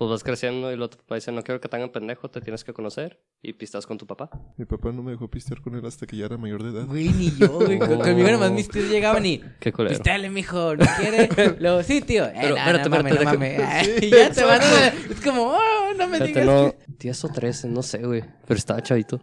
[0.00, 2.40] pues vas creciendo y el otro papá dice, no quiero que te hagan pendejo, te
[2.40, 3.20] tienes que conocer.
[3.42, 4.30] Y pistas con tu papá.
[4.56, 6.86] Mi papá no me dejó pistear con él hasta que ya era mayor de edad.
[6.86, 7.78] Güey, ni yo, güey.
[7.78, 7.98] Con- Oh.
[7.98, 9.42] Conmigo nomás mis tíos llegaban y...
[9.60, 9.94] Qué culero.
[9.94, 11.28] Pistale, mijo, ¿no quiere?
[11.60, 12.24] Luego, sí, tío.
[12.24, 14.86] Eh, Pero, no, espérate, Sí, y ya te van a...
[14.86, 16.92] Es como, oh, no me digas no, que...
[16.98, 18.24] 10 o 13, no sé, güey.
[18.46, 19.20] Pero estaba chavito.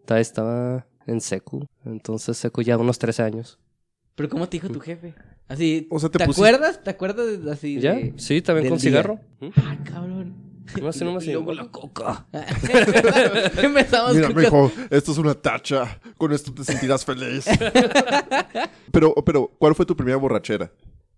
[0.00, 1.66] Estaba, estaba en secu.
[1.86, 3.58] Entonces secu ya unos 13 años.
[4.16, 5.14] Pero ¿cómo te dijo tu jefe?
[5.50, 6.82] Así, O sea, te ¿te, pusiste- acuerdas?
[6.84, 7.94] ¿Te acuerdas de- así ¿Ya?
[7.94, 8.14] de...
[8.16, 8.90] Sí, también con día?
[8.90, 9.18] cigarro.
[9.40, 9.48] ¿Mm?
[9.56, 10.34] Ah, cabrón.
[10.80, 12.26] No, así no me Y luego la coca.
[13.62, 14.36] Empezamos Mira, con...
[14.36, 16.00] mijo, esto es una tacha.
[16.16, 17.44] Con esto te sentirás feliz.
[18.92, 20.70] pero, pero, ¿cuál fue tu primera borrachera?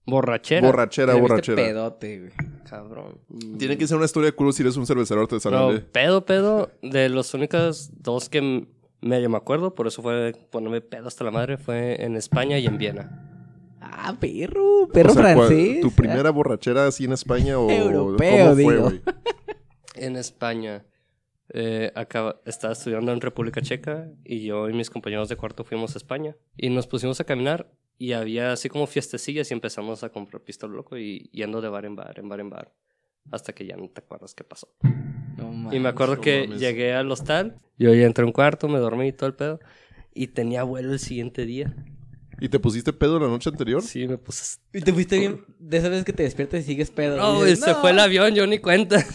[0.06, 0.66] Borrachera.
[0.66, 1.56] Borrachera, borrachera.
[1.56, 2.32] pedote, güey.
[2.68, 3.18] Cabrón.
[3.28, 3.58] Mm.
[3.58, 5.60] Tiene que ser una historia cool si eres un cervecero artesanal.
[5.60, 5.80] No, eh.
[5.92, 6.70] pedo, pedo.
[6.82, 8.66] De los únicos dos que
[9.02, 12.66] medio me acuerdo, por eso fue ponerme pedo hasta la madre, fue en España y
[12.66, 13.28] en Viena.
[13.94, 15.80] Ah, perro, perro O sea, ¿cuál- francés.
[15.82, 19.00] ¿Tu primera borrachera así en España o Europeo, cómo fue, güey?
[19.96, 20.84] En España.
[21.54, 25.94] eh, acaba- estaba estudiando en República Checa y yo y mis compañeros de cuarto fuimos
[25.94, 30.08] a España y nos pusimos a caminar y había así como fiestecillas y empezamos a
[30.08, 32.72] comprar pistola loco y yendo de bar en bar, en bar en bar,
[33.30, 34.68] hasta que ya no te acuerdas qué pasó.
[35.36, 38.66] No Y me acuerdo no que llegué al hostal, yo ya entré a un cuarto,
[38.68, 39.60] me dormí y todo el pedo
[40.14, 41.74] y tenía vuelo el siguiente día.
[42.44, 43.82] ¿Y te pusiste pedo la noche anterior?
[43.82, 44.58] Sí, me puse...
[44.72, 45.44] Y te fuiste bien.
[45.60, 47.16] De esas veces que te despiertas y sigues pedo.
[47.16, 49.04] No, dices, se fue el avión, yo ni cuenta.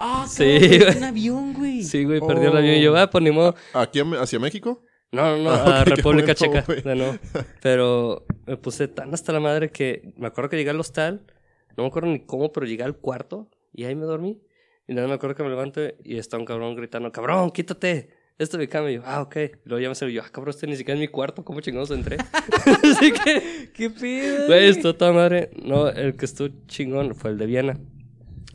[0.00, 0.96] Ah, Sí, güey.
[0.98, 1.84] un avión, güey.
[1.84, 2.58] Sí, güey, perdió el Oh.
[2.58, 3.54] avión y yo, ah, pues ni modo.
[3.72, 4.82] ¿Aquí hacia México?
[5.12, 6.94] No, no, no, Ah, a República bueno, Checa.
[6.94, 7.16] nuevo.
[7.62, 11.24] Pero me puse tan hasta la madre que me acuerdo que llegué al hostal,
[11.76, 14.42] no me acuerdo ni cómo, pero llegué al cuarto y ahí me dormí.
[14.88, 18.10] Y nada, me acuerdo que me levanto y está un cabrón gritando, cabrón, quítate.
[18.36, 18.90] Esto es mi cama.
[18.90, 19.36] Y yo, ah, ok.
[19.36, 21.60] Y luego ya me salió, yo, ah, cabrón, este ni siquiera es mi cuarto, ¿cómo
[21.60, 22.16] chingados entré?
[22.82, 24.46] Así que, ¿Qué pedo?
[24.46, 25.50] güey, estuvo toda madre.
[25.62, 27.78] No, el que estuvo chingón fue el de Viena.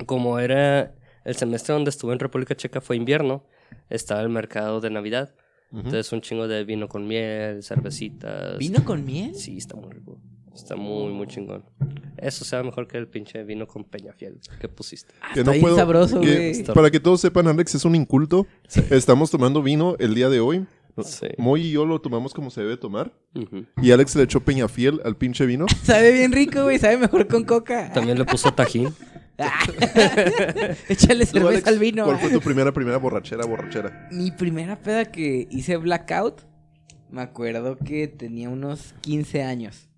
[0.06, 3.46] Como era el semestre donde estuve en República Checa fue invierno,
[3.90, 5.34] estaba el mercado de Navidad.
[5.72, 8.58] Entonces un chingo de vino con miel, cervecitas.
[8.58, 9.36] ¿Vino con miel?
[9.36, 10.20] Sí, está muy rico.
[10.54, 11.64] Está muy, muy chingón.
[12.18, 15.14] Eso sea mejor que el pinche vino con Peñafiel que pusiste.
[15.34, 16.64] Que Está bien sabroso, que- güey.
[16.74, 18.46] Para que todos sepan, Alex es un inculto.
[18.90, 20.66] Estamos tomando vino el día de hoy.
[21.04, 21.28] Sí.
[21.38, 23.14] Moy y yo lo tomamos como se debe tomar.
[23.82, 25.66] Y Alex le echó peñafiel al pinche vino.
[25.84, 26.78] Sabe bien rico, güey.
[26.78, 27.94] Sabe mejor con coca.
[27.94, 28.94] También le puso tajín.
[30.90, 32.04] Échale Tú, cerveza Alex, al vino.
[32.04, 34.10] ¿Cuál fue tu primera, primera borrachera, borrachera?
[34.12, 36.42] Mi primera peda que hice blackout,
[37.10, 39.89] me acuerdo que tenía unos 15 años.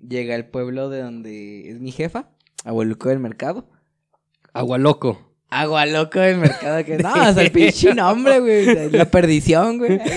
[0.00, 2.30] Llegué al pueblo de donde es mi jefa,
[2.64, 3.68] Abueluco del Mercado.
[4.52, 5.30] Agua loco.
[5.50, 8.90] Agua loco del mercado que no, sea, el pinche nombre, güey.
[8.90, 10.00] La perdición, güey.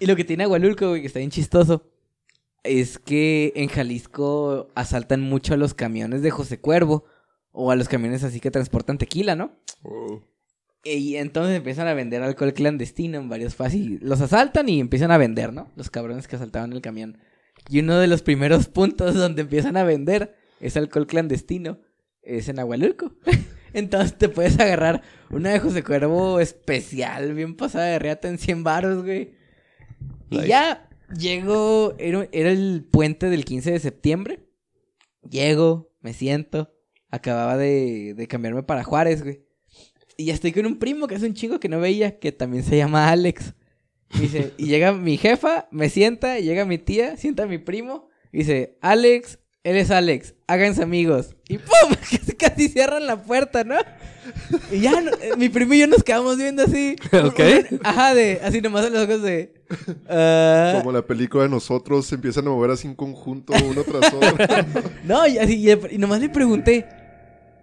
[0.00, 1.84] Y lo que tiene Agualulco, güey, que está bien chistoso,
[2.64, 7.04] es que en Jalisco asaltan mucho a los camiones de José Cuervo.
[7.52, 9.52] O a los camiones así que transportan tequila, ¿no?
[9.82, 10.22] Oh.
[10.84, 13.98] Y entonces empiezan a vender alcohol clandestino en varios fácil.
[14.02, 15.68] Los asaltan y empiezan a vender, ¿no?
[15.74, 17.18] Los cabrones que asaltaban el camión.
[17.70, 21.78] Y uno de los primeros puntos donde empiezan a vender es alcohol clandestino.
[22.20, 23.12] Es en Agualulco.
[23.72, 28.64] Entonces te puedes agarrar una de José Cuervo especial, bien pasada de reata en 100
[28.64, 29.34] baros, güey.
[30.30, 34.48] Y ya llego, era, era el puente del 15 de septiembre.
[35.28, 36.74] Llego, me siento.
[37.08, 39.44] Acababa de, de cambiarme para Juárez, güey.
[40.16, 42.64] Y ya estoy con un primo que es un chingo que no veía, que también
[42.64, 43.54] se llama Alex.
[44.14, 47.58] Y, dice, y llega mi jefa, me sienta, y llega mi tía, sienta a mi
[47.58, 51.36] primo, y dice, Alex, él es Alex, háganse amigos.
[51.48, 51.94] Y ¡pum!
[52.10, 53.76] Casi, casi cierran la puerta, ¿no?
[54.72, 56.96] Y ya, no- eh, mi primo y yo nos quedamos viendo así.
[57.24, 57.40] Ok.
[57.84, 59.52] Ajá, de, así nomás en los ojos de...
[60.08, 64.12] ah, Como la película de nosotros se empiezan a mover así en conjunto uno tras
[64.12, 64.36] otro.
[65.04, 66.86] No, y así, y, y nomás le pregunté,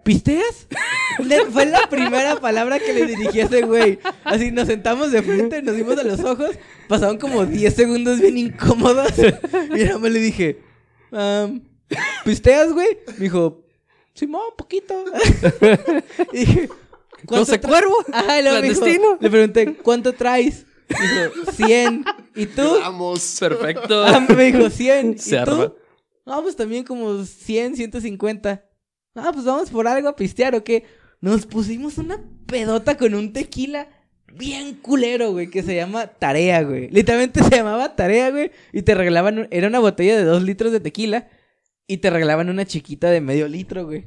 [0.07, 0.67] ¿pisteas?
[1.51, 3.99] Fue la primera palabra que le dirigí a ese güey.
[4.23, 6.51] Así nos sentamos de frente, nos dimos a los ojos,
[6.87, 9.11] pasaron como 10 segundos bien incómodos.
[9.75, 10.61] Y nada más le dije,
[11.11, 11.61] "Am,
[12.23, 12.87] ¿pisteas, güey?
[13.07, 13.65] Me dijo,
[14.13, 14.95] Simón, poquito.
[16.31, 16.69] y dije,
[17.59, 17.95] tra- Cuervo.
[18.13, 20.65] Ajá, dijo- le pregunté, ¿cuánto traes?
[20.87, 22.05] Dijo, 100.
[22.35, 22.79] ¿Y tú?
[22.79, 23.37] Vamos.
[23.39, 24.03] Perfecto.
[24.05, 25.13] Ah, me dijo 100.
[25.13, 25.51] ¿Y Se tú?
[25.51, 25.73] arma.
[26.25, 28.63] No, pues también como 100, 150.
[29.17, 30.83] Ah, pues vamos por algo a pistear o qué.
[31.21, 33.89] Nos pusimos una pedota con un tequila
[34.33, 36.89] bien culero, güey, que se llama Tarea, güey.
[36.91, 38.51] Literalmente se llamaba Tarea, güey.
[38.71, 41.27] Y te regalaban, un- era una botella de dos litros de tequila.
[41.87, 44.05] Y te regalaban una chiquita de medio litro, güey.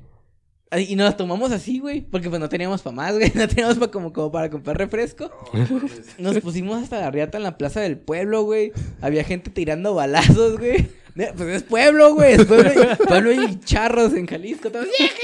[0.89, 2.03] Y nos la tomamos así, güey.
[2.03, 3.33] Porque pues no teníamos para más, güey.
[3.35, 5.31] No teníamos pa como, como para comprar refresco.
[6.19, 8.71] Nos pusimos hasta la riata en la plaza del pueblo, güey.
[9.01, 10.87] Había gente tirando balazos, güey.
[11.15, 12.35] Pues es pueblo, güey.
[12.35, 14.71] Es pueblo y, pueblo y charros en Jalisco.
[14.71, 15.15] Todos, vieja,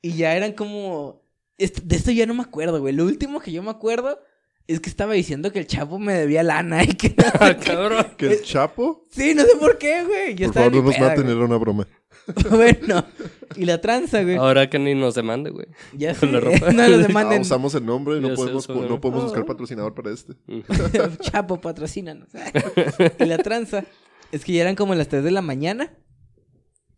[0.02, 1.22] Y ya eran como...
[1.58, 2.94] De esto ya no me acuerdo, güey.
[2.94, 4.20] Lo último que yo me acuerdo
[4.66, 7.14] es que estaba diciendo que el chapo me debía lana y que...
[7.40, 8.06] Ah, cabrón.
[8.16, 9.06] ¿Que el Chapo?
[9.10, 10.34] Sí, no sé por qué, güey.
[10.34, 11.86] Yo Por favor, no nos maten, era una broma.
[12.50, 13.04] Bueno,
[13.56, 14.36] y la tranza, güey.
[14.36, 15.66] Ahora que ni nos demande, güey.
[15.96, 16.70] Ya sé, con la ropa.
[16.72, 17.42] no Ah, demanden.
[17.42, 20.34] usamos el nombre, no podemos, no podemos buscar patrocinador para este.
[21.20, 22.28] Chapo, patrocínanos.
[23.20, 23.84] y la tranza
[24.32, 25.92] es que ya eran como las 3 de la mañana.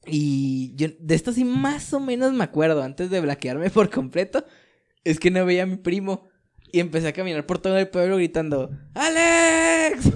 [0.07, 4.45] Y yo de esto sí más o menos me acuerdo, antes de blaquearme por completo,
[5.05, 6.29] es que no veía a mi primo.
[6.73, 10.11] Y empecé a caminar por todo el pueblo gritando, ¡Alex!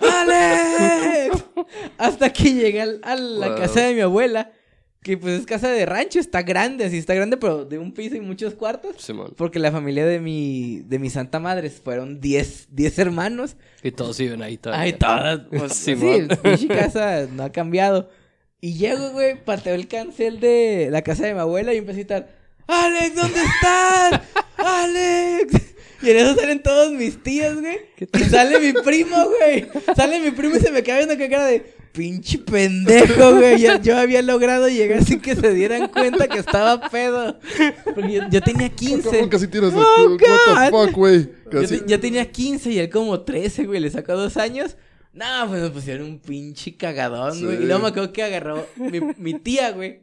[0.00, 1.44] ¡Alex!
[1.98, 3.56] Hasta que llegué al- a la Wow.
[3.58, 4.52] casa de mi abuela,
[5.02, 8.16] que pues es casa de rancho, está grande, así está grande, pero de un piso
[8.16, 8.96] y muchos cuartos.
[8.98, 9.32] Simón.
[9.36, 13.56] Porque la familia de mi, de mi santa madre fueron 10 10 hermanos.
[13.82, 14.84] Y todos viven ahí todavía.
[14.84, 15.40] Ay, todas.
[15.50, 15.94] Pues, sí,
[16.42, 18.08] pinche casa no ha cambiado.
[18.60, 22.02] Y llego, güey, pateo el cancel de la casa de mi abuela y empecé a
[22.02, 22.28] gritar,
[22.66, 24.20] Alex, ¿dónde estás?
[24.58, 25.74] ¡Alex!
[26.00, 27.78] Y en eso salen todos mis tías, güey.
[27.98, 29.66] Y sale mi primo, güey.
[29.96, 31.60] Sale mi primo y se me queda viendo con cara de
[31.92, 33.60] pinche pendejo, güey.
[33.60, 37.38] Yo, yo había logrado llegar sin que se dieran cuenta que estaba pedo.
[37.94, 39.10] Porque yo, yo tenía 15.
[39.10, 40.10] Cabrón, casi tiras Oh.
[40.10, 41.28] What the fuck, güey.
[41.50, 43.80] Yo, yo tenía 15 y él como 13, güey.
[43.80, 44.76] Le sacó dos años.
[45.12, 47.62] No, pues me pusieron un pinche cagadón, güey.
[47.62, 50.02] Y luego me acuerdo que agarró mi, mi tía, güey.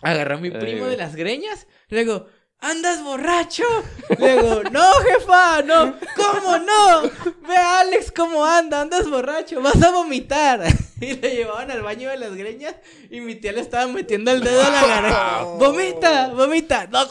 [0.00, 1.66] Agarró a mi primo de las greñas.
[1.90, 2.26] Y le digo,
[2.60, 3.64] ¿andas borracho?
[4.18, 5.94] Le digo, no, jefa, no.
[6.16, 7.02] ¿Cómo no?
[7.48, 10.62] Ve a Alex cómo anda, andas borracho, vas a vomitar.
[11.00, 12.74] Y le llevaban al baño de las greñas
[13.10, 15.44] y mi tía le estaba metiendo el dedo a la garganta.
[15.44, 16.28] ¡Vomita!
[16.34, 16.86] ¡Vomita!
[16.88, 17.00] ¡No!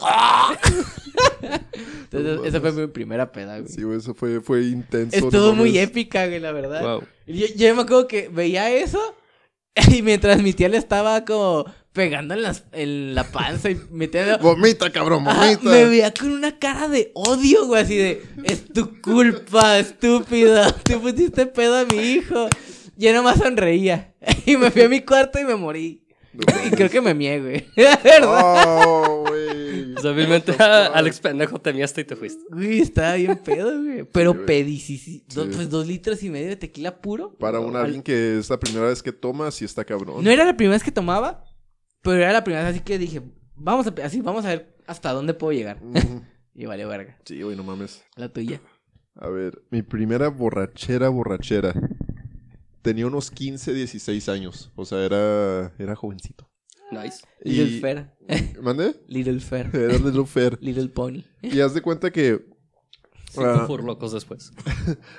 [2.12, 3.68] Entonces, esa fue mi primera peda, güey.
[3.68, 5.18] Sí, güey, eso fue, fue intenso.
[5.18, 6.82] no Estuvo muy épica, güey, la verdad.
[6.82, 7.04] Wow.
[7.26, 9.16] Yo me acuerdo que veía eso
[9.92, 14.38] y mientras mi tía le estaba como pegando en, las, en la panza y metiendo...
[14.42, 15.60] Vomita, cabrón, vomita.
[15.62, 21.00] me veía con una cara de odio, güey, así de, es tu culpa, estúpido, tú
[21.00, 22.48] pusiste pedo a mi hijo.
[22.96, 24.12] Yo nomás sonreía
[24.46, 26.06] y me fui a mi cuarto y me morí.
[26.32, 27.66] No Y creo que me mié, güey.
[27.74, 28.86] La verdad.
[28.86, 29.24] Oh,
[29.94, 30.04] fuck?
[30.94, 32.42] Alex pendejo, te miaste y te fuiste.
[32.50, 34.04] Güey, estaba bien pedo, güey.
[34.04, 34.78] Pero güey.
[34.78, 35.24] Sí.
[35.34, 37.36] Pues dos litros y medio de tequila puro.
[37.38, 40.22] Para un Al- alguien que es la primera vez que toma, sí está cabrón.
[40.24, 41.44] No era la primera vez que tomaba,
[42.02, 43.22] pero era la primera vez así que dije,
[43.54, 45.80] vamos a, así, vamos a ver hasta dónde puedo llegar.
[46.52, 47.16] Y vale, verga.
[47.24, 48.04] Sí, güey, no mames.
[48.16, 48.60] La tuya.
[49.14, 51.72] A ver, mi primera borrachera, borrachera.
[52.82, 54.70] Tenía unos 15, 16 años.
[54.74, 56.49] O sea, era, era jovencito.
[56.92, 57.18] Nice.
[57.42, 58.10] Little Y- Fair.
[58.62, 58.94] ¿Mande?
[59.08, 59.70] Little Fair.
[59.74, 60.58] Era Little Fair.
[60.60, 61.22] Little Pony.
[61.42, 62.44] Y haz de cuenta que
[63.30, 63.64] Cinco Ah.
[63.66, 64.52] furlocos después.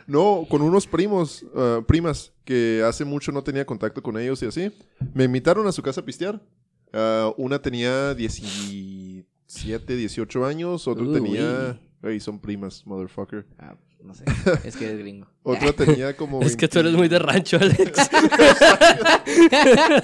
[0.06, 4.48] No, con unos primos, ah, primas, que hace mucho no tenía contacto con ellos y
[4.48, 4.70] así.
[5.14, 6.42] Me invitaron a su casa a pistear.
[6.92, 11.80] Ah, una tenía 17, 18 años, otro tenía...
[12.04, 13.46] Ey, son primas, motherfucker.
[13.60, 14.24] Ah, no sé.
[14.64, 15.28] Es que eres gringo.
[15.44, 16.42] Otra tenía como...
[16.42, 18.00] Es que tú eres 20 muy de rancho, Alex.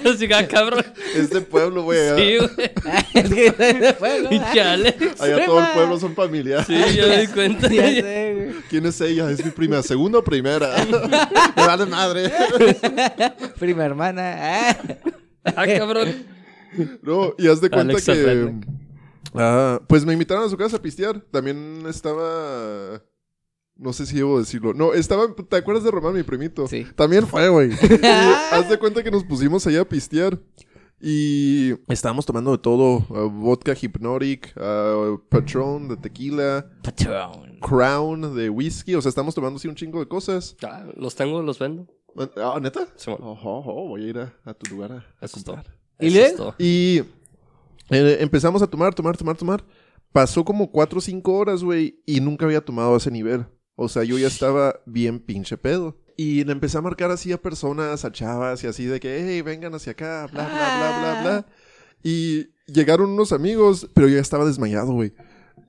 [0.06, 0.84] Así que, ah, cabrón.
[1.16, 1.98] Es de pueblo, güey.
[2.16, 2.70] Sí, güey.
[3.14, 4.28] es que de fuego.
[4.28, 5.20] Pinche Alex.
[5.20, 6.66] Allá todo el pueblo son familiares.
[6.68, 7.68] Sí, yo me di cuenta.
[7.68, 8.62] Ya sé, güey.
[8.70, 9.28] ¿Quién es ella?
[9.30, 9.82] Es mi prima.
[9.82, 10.76] ¿Segunda o primera?
[11.56, 12.30] Me vale madre.
[13.58, 14.70] Prima hermana.
[15.44, 15.66] Ah.
[15.66, 16.14] Cabrón.
[17.02, 18.77] No, y haz de cuenta Alex que...
[19.40, 21.20] Ah, pues me invitaron a su casa a pistear.
[21.30, 23.00] También estaba...
[23.76, 24.74] No sé si debo decirlo.
[24.74, 25.32] No, estaba...
[25.34, 26.66] ¿Te acuerdas de Román, mi primito?
[26.66, 26.84] Sí.
[26.96, 27.70] También fue, güey.
[28.50, 30.38] Haz de cuenta que nos pusimos allá a pistear.
[31.00, 33.06] Y estábamos tomando de todo.
[33.10, 37.60] ah, vodka Hypnotic, ah, Patron de tequila, Patrón.
[37.60, 38.96] Crown de whisky.
[38.96, 40.56] O sea, estamos tomando así un chingo de cosas.
[40.64, 41.86] Ah, los tengo, los vendo.
[42.36, 42.88] Ah, ¿neta?
[42.96, 43.30] Sí, bueno.
[43.30, 45.54] Ojo, ojo, voy a ir a, a tu lugar a, a es todo.
[45.54, 45.76] comprar.
[46.00, 46.18] ¿Y.
[46.98, 47.04] Y
[47.90, 49.64] eh, empezamos a tomar, tomar, tomar, tomar.
[50.12, 53.46] Pasó como cuatro o cinco horas, güey, y nunca había tomado a ese nivel.
[53.76, 55.96] O sea, yo ya estaba bien pinche pedo.
[56.16, 59.42] Y le empecé a marcar así a personas, a chavas y así de que, hey,
[59.42, 61.46] vengan hacia acá, bla, bla, bla, bla, bla.
[62.02, 65.12] Y llegaron unos amigos, pero yo ya estaba desmayado, güey.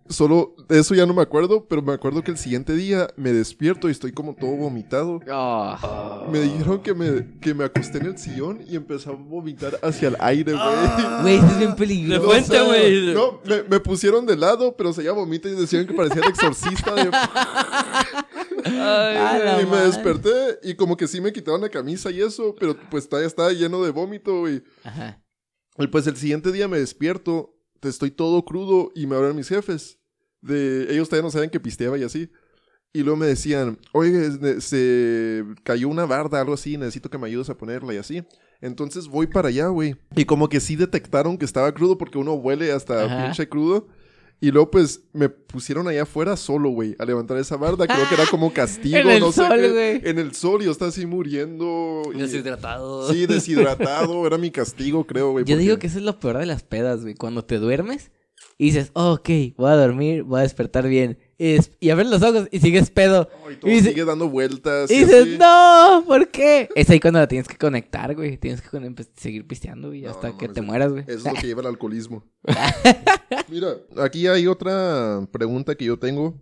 [0.10, 3.32] Solo de eso ya no me acuerdo, pero me acuerdo que el siguiente día me
[3.32, 5.20] despierto y estoy como todo vomitado.
[5.32, 6.28] Oh.
[6.32, 10.08] Me dijeron que me, que me acosté en el sillón y empecé a vomitar hacia
[10.08, 11.22] el aire, güey.
[11.22, 12.24] Güey, esto es bien De peligroso.
[12.28, 13.14] fuente, güey.
[13.14, 16.30] No, me, me pusieron de lado, pero se llama vomita y decían que parecía el
[16.30, 16.96] exorcista.
[16.96, 17.12] de-
[18.66, 22.76] Ay, y me desperté y como que sí me quitaron la camisa y eso, pero
[22.90, 24.64] pues todavía estaba lleno de vómito, güey.
[24.84, 25.22] Ajá.
[25.78, 29.99] Y pues el siguiente día me despierto, estoy todo crudo y me hablan mis jefes.
[30.42, 32.30] De, ellos todavía no saben que pisteaba y así.
[32.92, 37.50] Y luego me decían, oye, se cayó una barda, algo así, necesito que me ayudes
[37.50, 38.24] a ponerla y así.
[38.62, 39.96] Entonces voy para allá, güey.
[40.16, 43.26] Y como que sí detectaron que estaba crudo porque uno huele hasta Ajá.
[43.26, 43.88] pinche crudo.
[44.42, 47.86] Y luego pues me pusieron allá afuera solo, güey, a levantar esa barda.
[47.86, 49.70] Creo que era como castigo, En el no sé sol, qué.
[49.70, 50.02] güey.
[50.10, 52.02] En el sol y yo estaba así muriendo.
[52.16, 53.12] y- Deshidratado.
[53.12, 54.26] Sí, deshidratado.
[54.26, 55.44] era mi castigo, creo, güey.
[55.46, 57.16] Yo porque- digo que eso es lo peor de las pedas, güey.
[57.16, 58.12] Cuando te duermes
[58.60, 61.18] y dices, "Oh, ok, voy a dormir, voy a despertar bien.
[61.40, 63.26] Es- y abres los ojos y sigues pedo.
[63.62, 64.92] Todo Y dice- sigue dando vueltas.
[64.92, 65.38] Y y dices, así.
[65.40, 66.68] no, ¿por qué?
[66.76, 68.38] Es ahí cuando la tienes que conectar, güey.
[68.38, 71.06] Tienes que empe- seguir pisteando, güey, No, hasta no que te mueras, güey.
[71.08, 72.24] Eso es lo que lleva el alcoholismo.
[73.50, 76.36] Mira, aquí hay otra pregunta que yo tengo.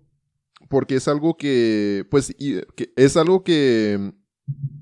[0.70, 4.12] Porque es algo que, pues, y- que es algo que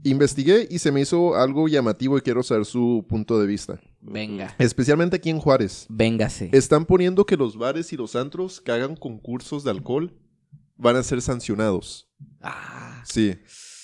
[0.04, 3.80] investigué y se me hizo algo llamativo y quiero saber su punto de vista.
[4.08, 5.88] Venga, Especialmente aquí en Juárez.
[5.90, 6.50] véngase.
[6.54, 10.14] Están poniendo que los bares y los antros que hagan concursos de alcohol
[10.78, 12.08] van a ser sancionados.
[12.42, 13.36] Ah, Sí.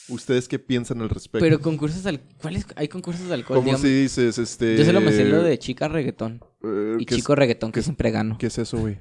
[0.09, 1.39] ¿Ustedes qué piensan al respecto?
[1.39, 2.19] pero concursos al...
[2.41, 2.65] ¿Cuáles?
[2.75, 4.77] Hay concursos de alcohol, ¿Cómo si dices, este...
[4.77, 7.81] Yo solo me sé lo de chica reggaetón eh, y ¿qué es- chico reggaetón, que
[7.81, 8.37] siempre gano.
[8.37, 8.99] ¿Qué es eso, güey?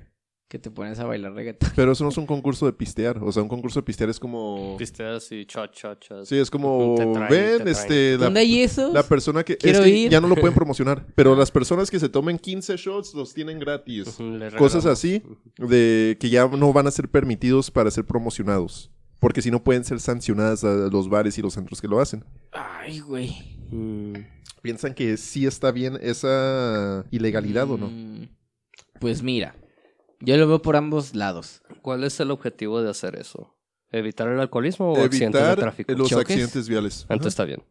[0.50, 1.70] Que te pones a bailar reggaetón.
[1.76, 3.22] Pero eso no es un concurso de pistear.
[3.22, 4.74] O sea, un concurso de pistear es como.
[4.76, 6.24] Pisteas y cha, cha, cha.
[6.26, 6.96] Sí, es como.
[6.96, 8.18] Traen, ven, este.
[8.18, 8.92] La, ¿Dónde hay eso?
[8.92, 9.56] la persona que.
[9.56, 10.10] Quiero es que ir.
[10.10, 11.06] ya no lo pueden promocionar.
[11.14, 14.18] Pero las personas que se tomen 15 shots los tienen gratis.
[14.58, 15.22] Cosas así.
[15.56, 18.90] De que ya no van a ser permitidos para ser promocionados.
[19.20, 22.24] Porque si no pueden ser sancionadas a los bares y los centros que lo hacen.
[22.50, 23.56] Ay, güey.
[23.70, 24.14] Mm,
[24.62, 27.86] ¿Piensan que sí está bien esa ilegalidad o no?
[27.88, 28.28] Mm,
[28.98, 29.54] Pues mira,
[30.20, 31.62] yo lo veo por ambos lados.
[31.82, 33.56] ¿Cuál es el objetivo de hacer eso?
[33.92, 35.92] ¿Evitar el alcoholismo o accidentes de Evitar tráfico?
[35.92, 36.26] los ¿Choques?
[36.30, 37.02] accidentes viales.
[37.08, 37.62] Entonces está bien.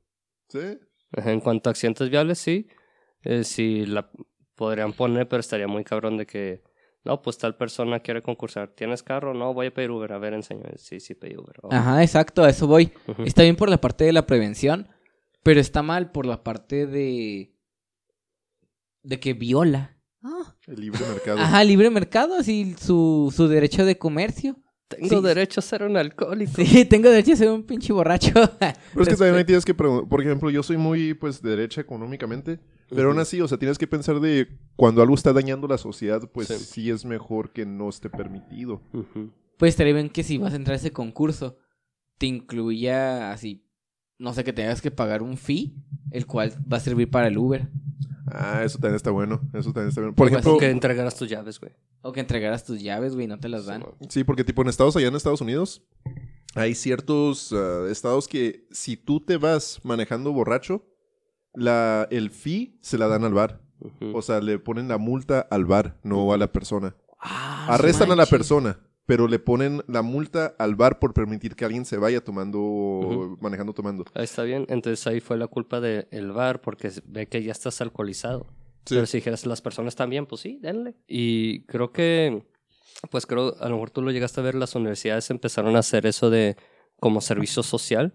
[0.49, 0.59] Sí.
[1.13, 2.67] En cuanto a accidentes viales, sí.
[3.23, 4.11] Eh, sí, la
[4.55, 6.63] podrían poner, pero estaría muy cabrón de que.
[7.05, 8.73] No, pues tal persona quiere concursar.
[8.75, 9.33] ¿Tienes carro?
[9.33, 10.11] No, voy a pedir Uber.
[10.11, 10.77] A ver, enséñame.
[10.77, 11.55] Sí, sí, pedí Uber.
[11.61, 11.69] Oh.
[11.73, 12.91] Ajá, exacto, a eso voy.
[13.25, 14.89] Está bien por la parte de la prevención,
[15.41, 17.55] pero está mal por la parte de.
[19.03, 19.97] de que viola.
[20.23, 20.55] Ah.
[20.67, 21.39] El libre mercado.
[21.39, 24.57] Ajá, libre mercado, así su, su derecho de comercio.
[24.87, 25.21] Tengo Sí.
[25.21, 26.51] derecho a ser un alcohólico.
[26.55, 28.33] Sí, tengo derecho a ser un pinche borracho.
[28.93, 31.79] Pero es que también tienes que preguntar, por ejemplo, yo soy muy, pues, de derecha
[31.81, 32.59] económicamente,
[32.89, 36.21] pero aún así, o sea, tienes que pensar de cuando algo está dañando la sociedad,
[36.33, 36.55] pues Sí.
[36.57, 38.81] sí, es mejor que no esté permitido.
[39.57, 41.59] Pues estaría bien que si vas a entrar a ese concurso,
[42.17, 43.63] te incluya así,
[44.17, 45.75] no sé, que tengas que pagar un fee,
[46.09, 47.69] el cual va a servir para el Uber.
[48.31, 50.15] Ah, eso también está bueno, eso también está bueno.
[50.15, 51.71] Por ejemplo, Que entregaras tus llaves, güey.
[52.01, 53.83] O que entregaras tus llaves, güey, no te las dan.
[54.09, 55.83] sí, porque tipo en Estados, allá en Estados Unidos,
[56.55, 60.85] hay ciertos ah, estados que si tú te vas manejando borracho,
[61.53, 63.61] la, el fee se la dan al bar.
[64.13, 66.95] O sea, le ponen la multa al bar, no a la persona.
[67.19, 68.79] Ah, Arrestan a la persona,
[69.09, 73.37] pero le ponen la multa al bar por permitir que alguien se vaya tomando, Ujú.
[73.41, 74.05] manejando tomando.
[74.13, 74.67] Ahí está bien.
[74.69, 78.45] Entonces ahí fue la culpa del bar porque ve que ya estás alcoholizado.
[78.85, 78.93] Sí.
[78.93, 80.93] Pero si dijeras las personas también, pues sí, denle.
[81.07, 82.45] Y creo que,
[83.09, 86.05] pues creo, a lo mejor tú lo llegaste a ver, las universidades empezaron a hacer
[86.05, 86.55] eso de
[86.99, 88.13] como servicio social,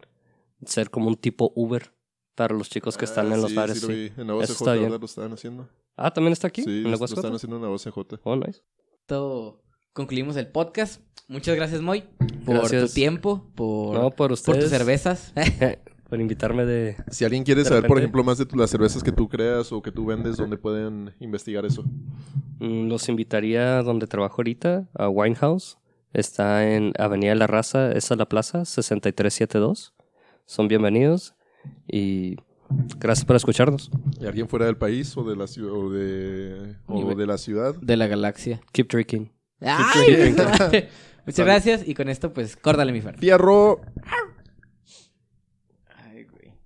[0.64, 1.92] ser como un tipo Uber
[2.36, 3.80] para los chicos que están Ah, en los sí, bares.
[3.80, 3.94] Sí, lo sí.
[4.14, 4.20] vi.
[4.22, 4.90] En la Eso OCJ está bien.
[4.92, 5.68] lo estaban haciendo.
[5.96, 8.20] Ah, también está aquí, Sí, en la lo estaban haciendo en la OCJ.
[8.22, 8.62] Oh, nice.
[9.00, 9.60] Esto
[9.94, 11.00] concluimos el podcast.
[11.28, 12.04] Muchas gracias, Moy,
[12.44, 12.88] por Gracias.
[12.90, 15.32] tu tiempo, por, No, por por tus cervezas.
[16.10, 16.96] por invitarme de...
[17.10, 19.80] Si alguien quiere saber, por ejemplo, más de tu- las cervezas que tú creas o
[19.80, 21.82] que tú vendes, ¿dónde pueden investigar eso?
[22.60, 25.78] Mm, Los invitaría a donde trabajo ahorita, a Winehouse.
[26.12, 29.94] Está en Avenida de la Raza, esa es la plaza, 6372.
[30.46, 31.34] Son bienvenidos
[31.88, 32.36] y
[32.98, 33.90] gracias por escucharnos.
[34.20, 37.74] ¿Y alguien fuera del país o de la ciudad o de, o de la ciudad?
[37.80, 38.60] de la galaxia.
[38.72, 39.32] Keep drinking.
[39.64, 40.34] ¡Ay!
[41.26, 43.16] Muchas gracias y con esto, pues, córdale mi Fer.
[43.18, 43.80] Fierro.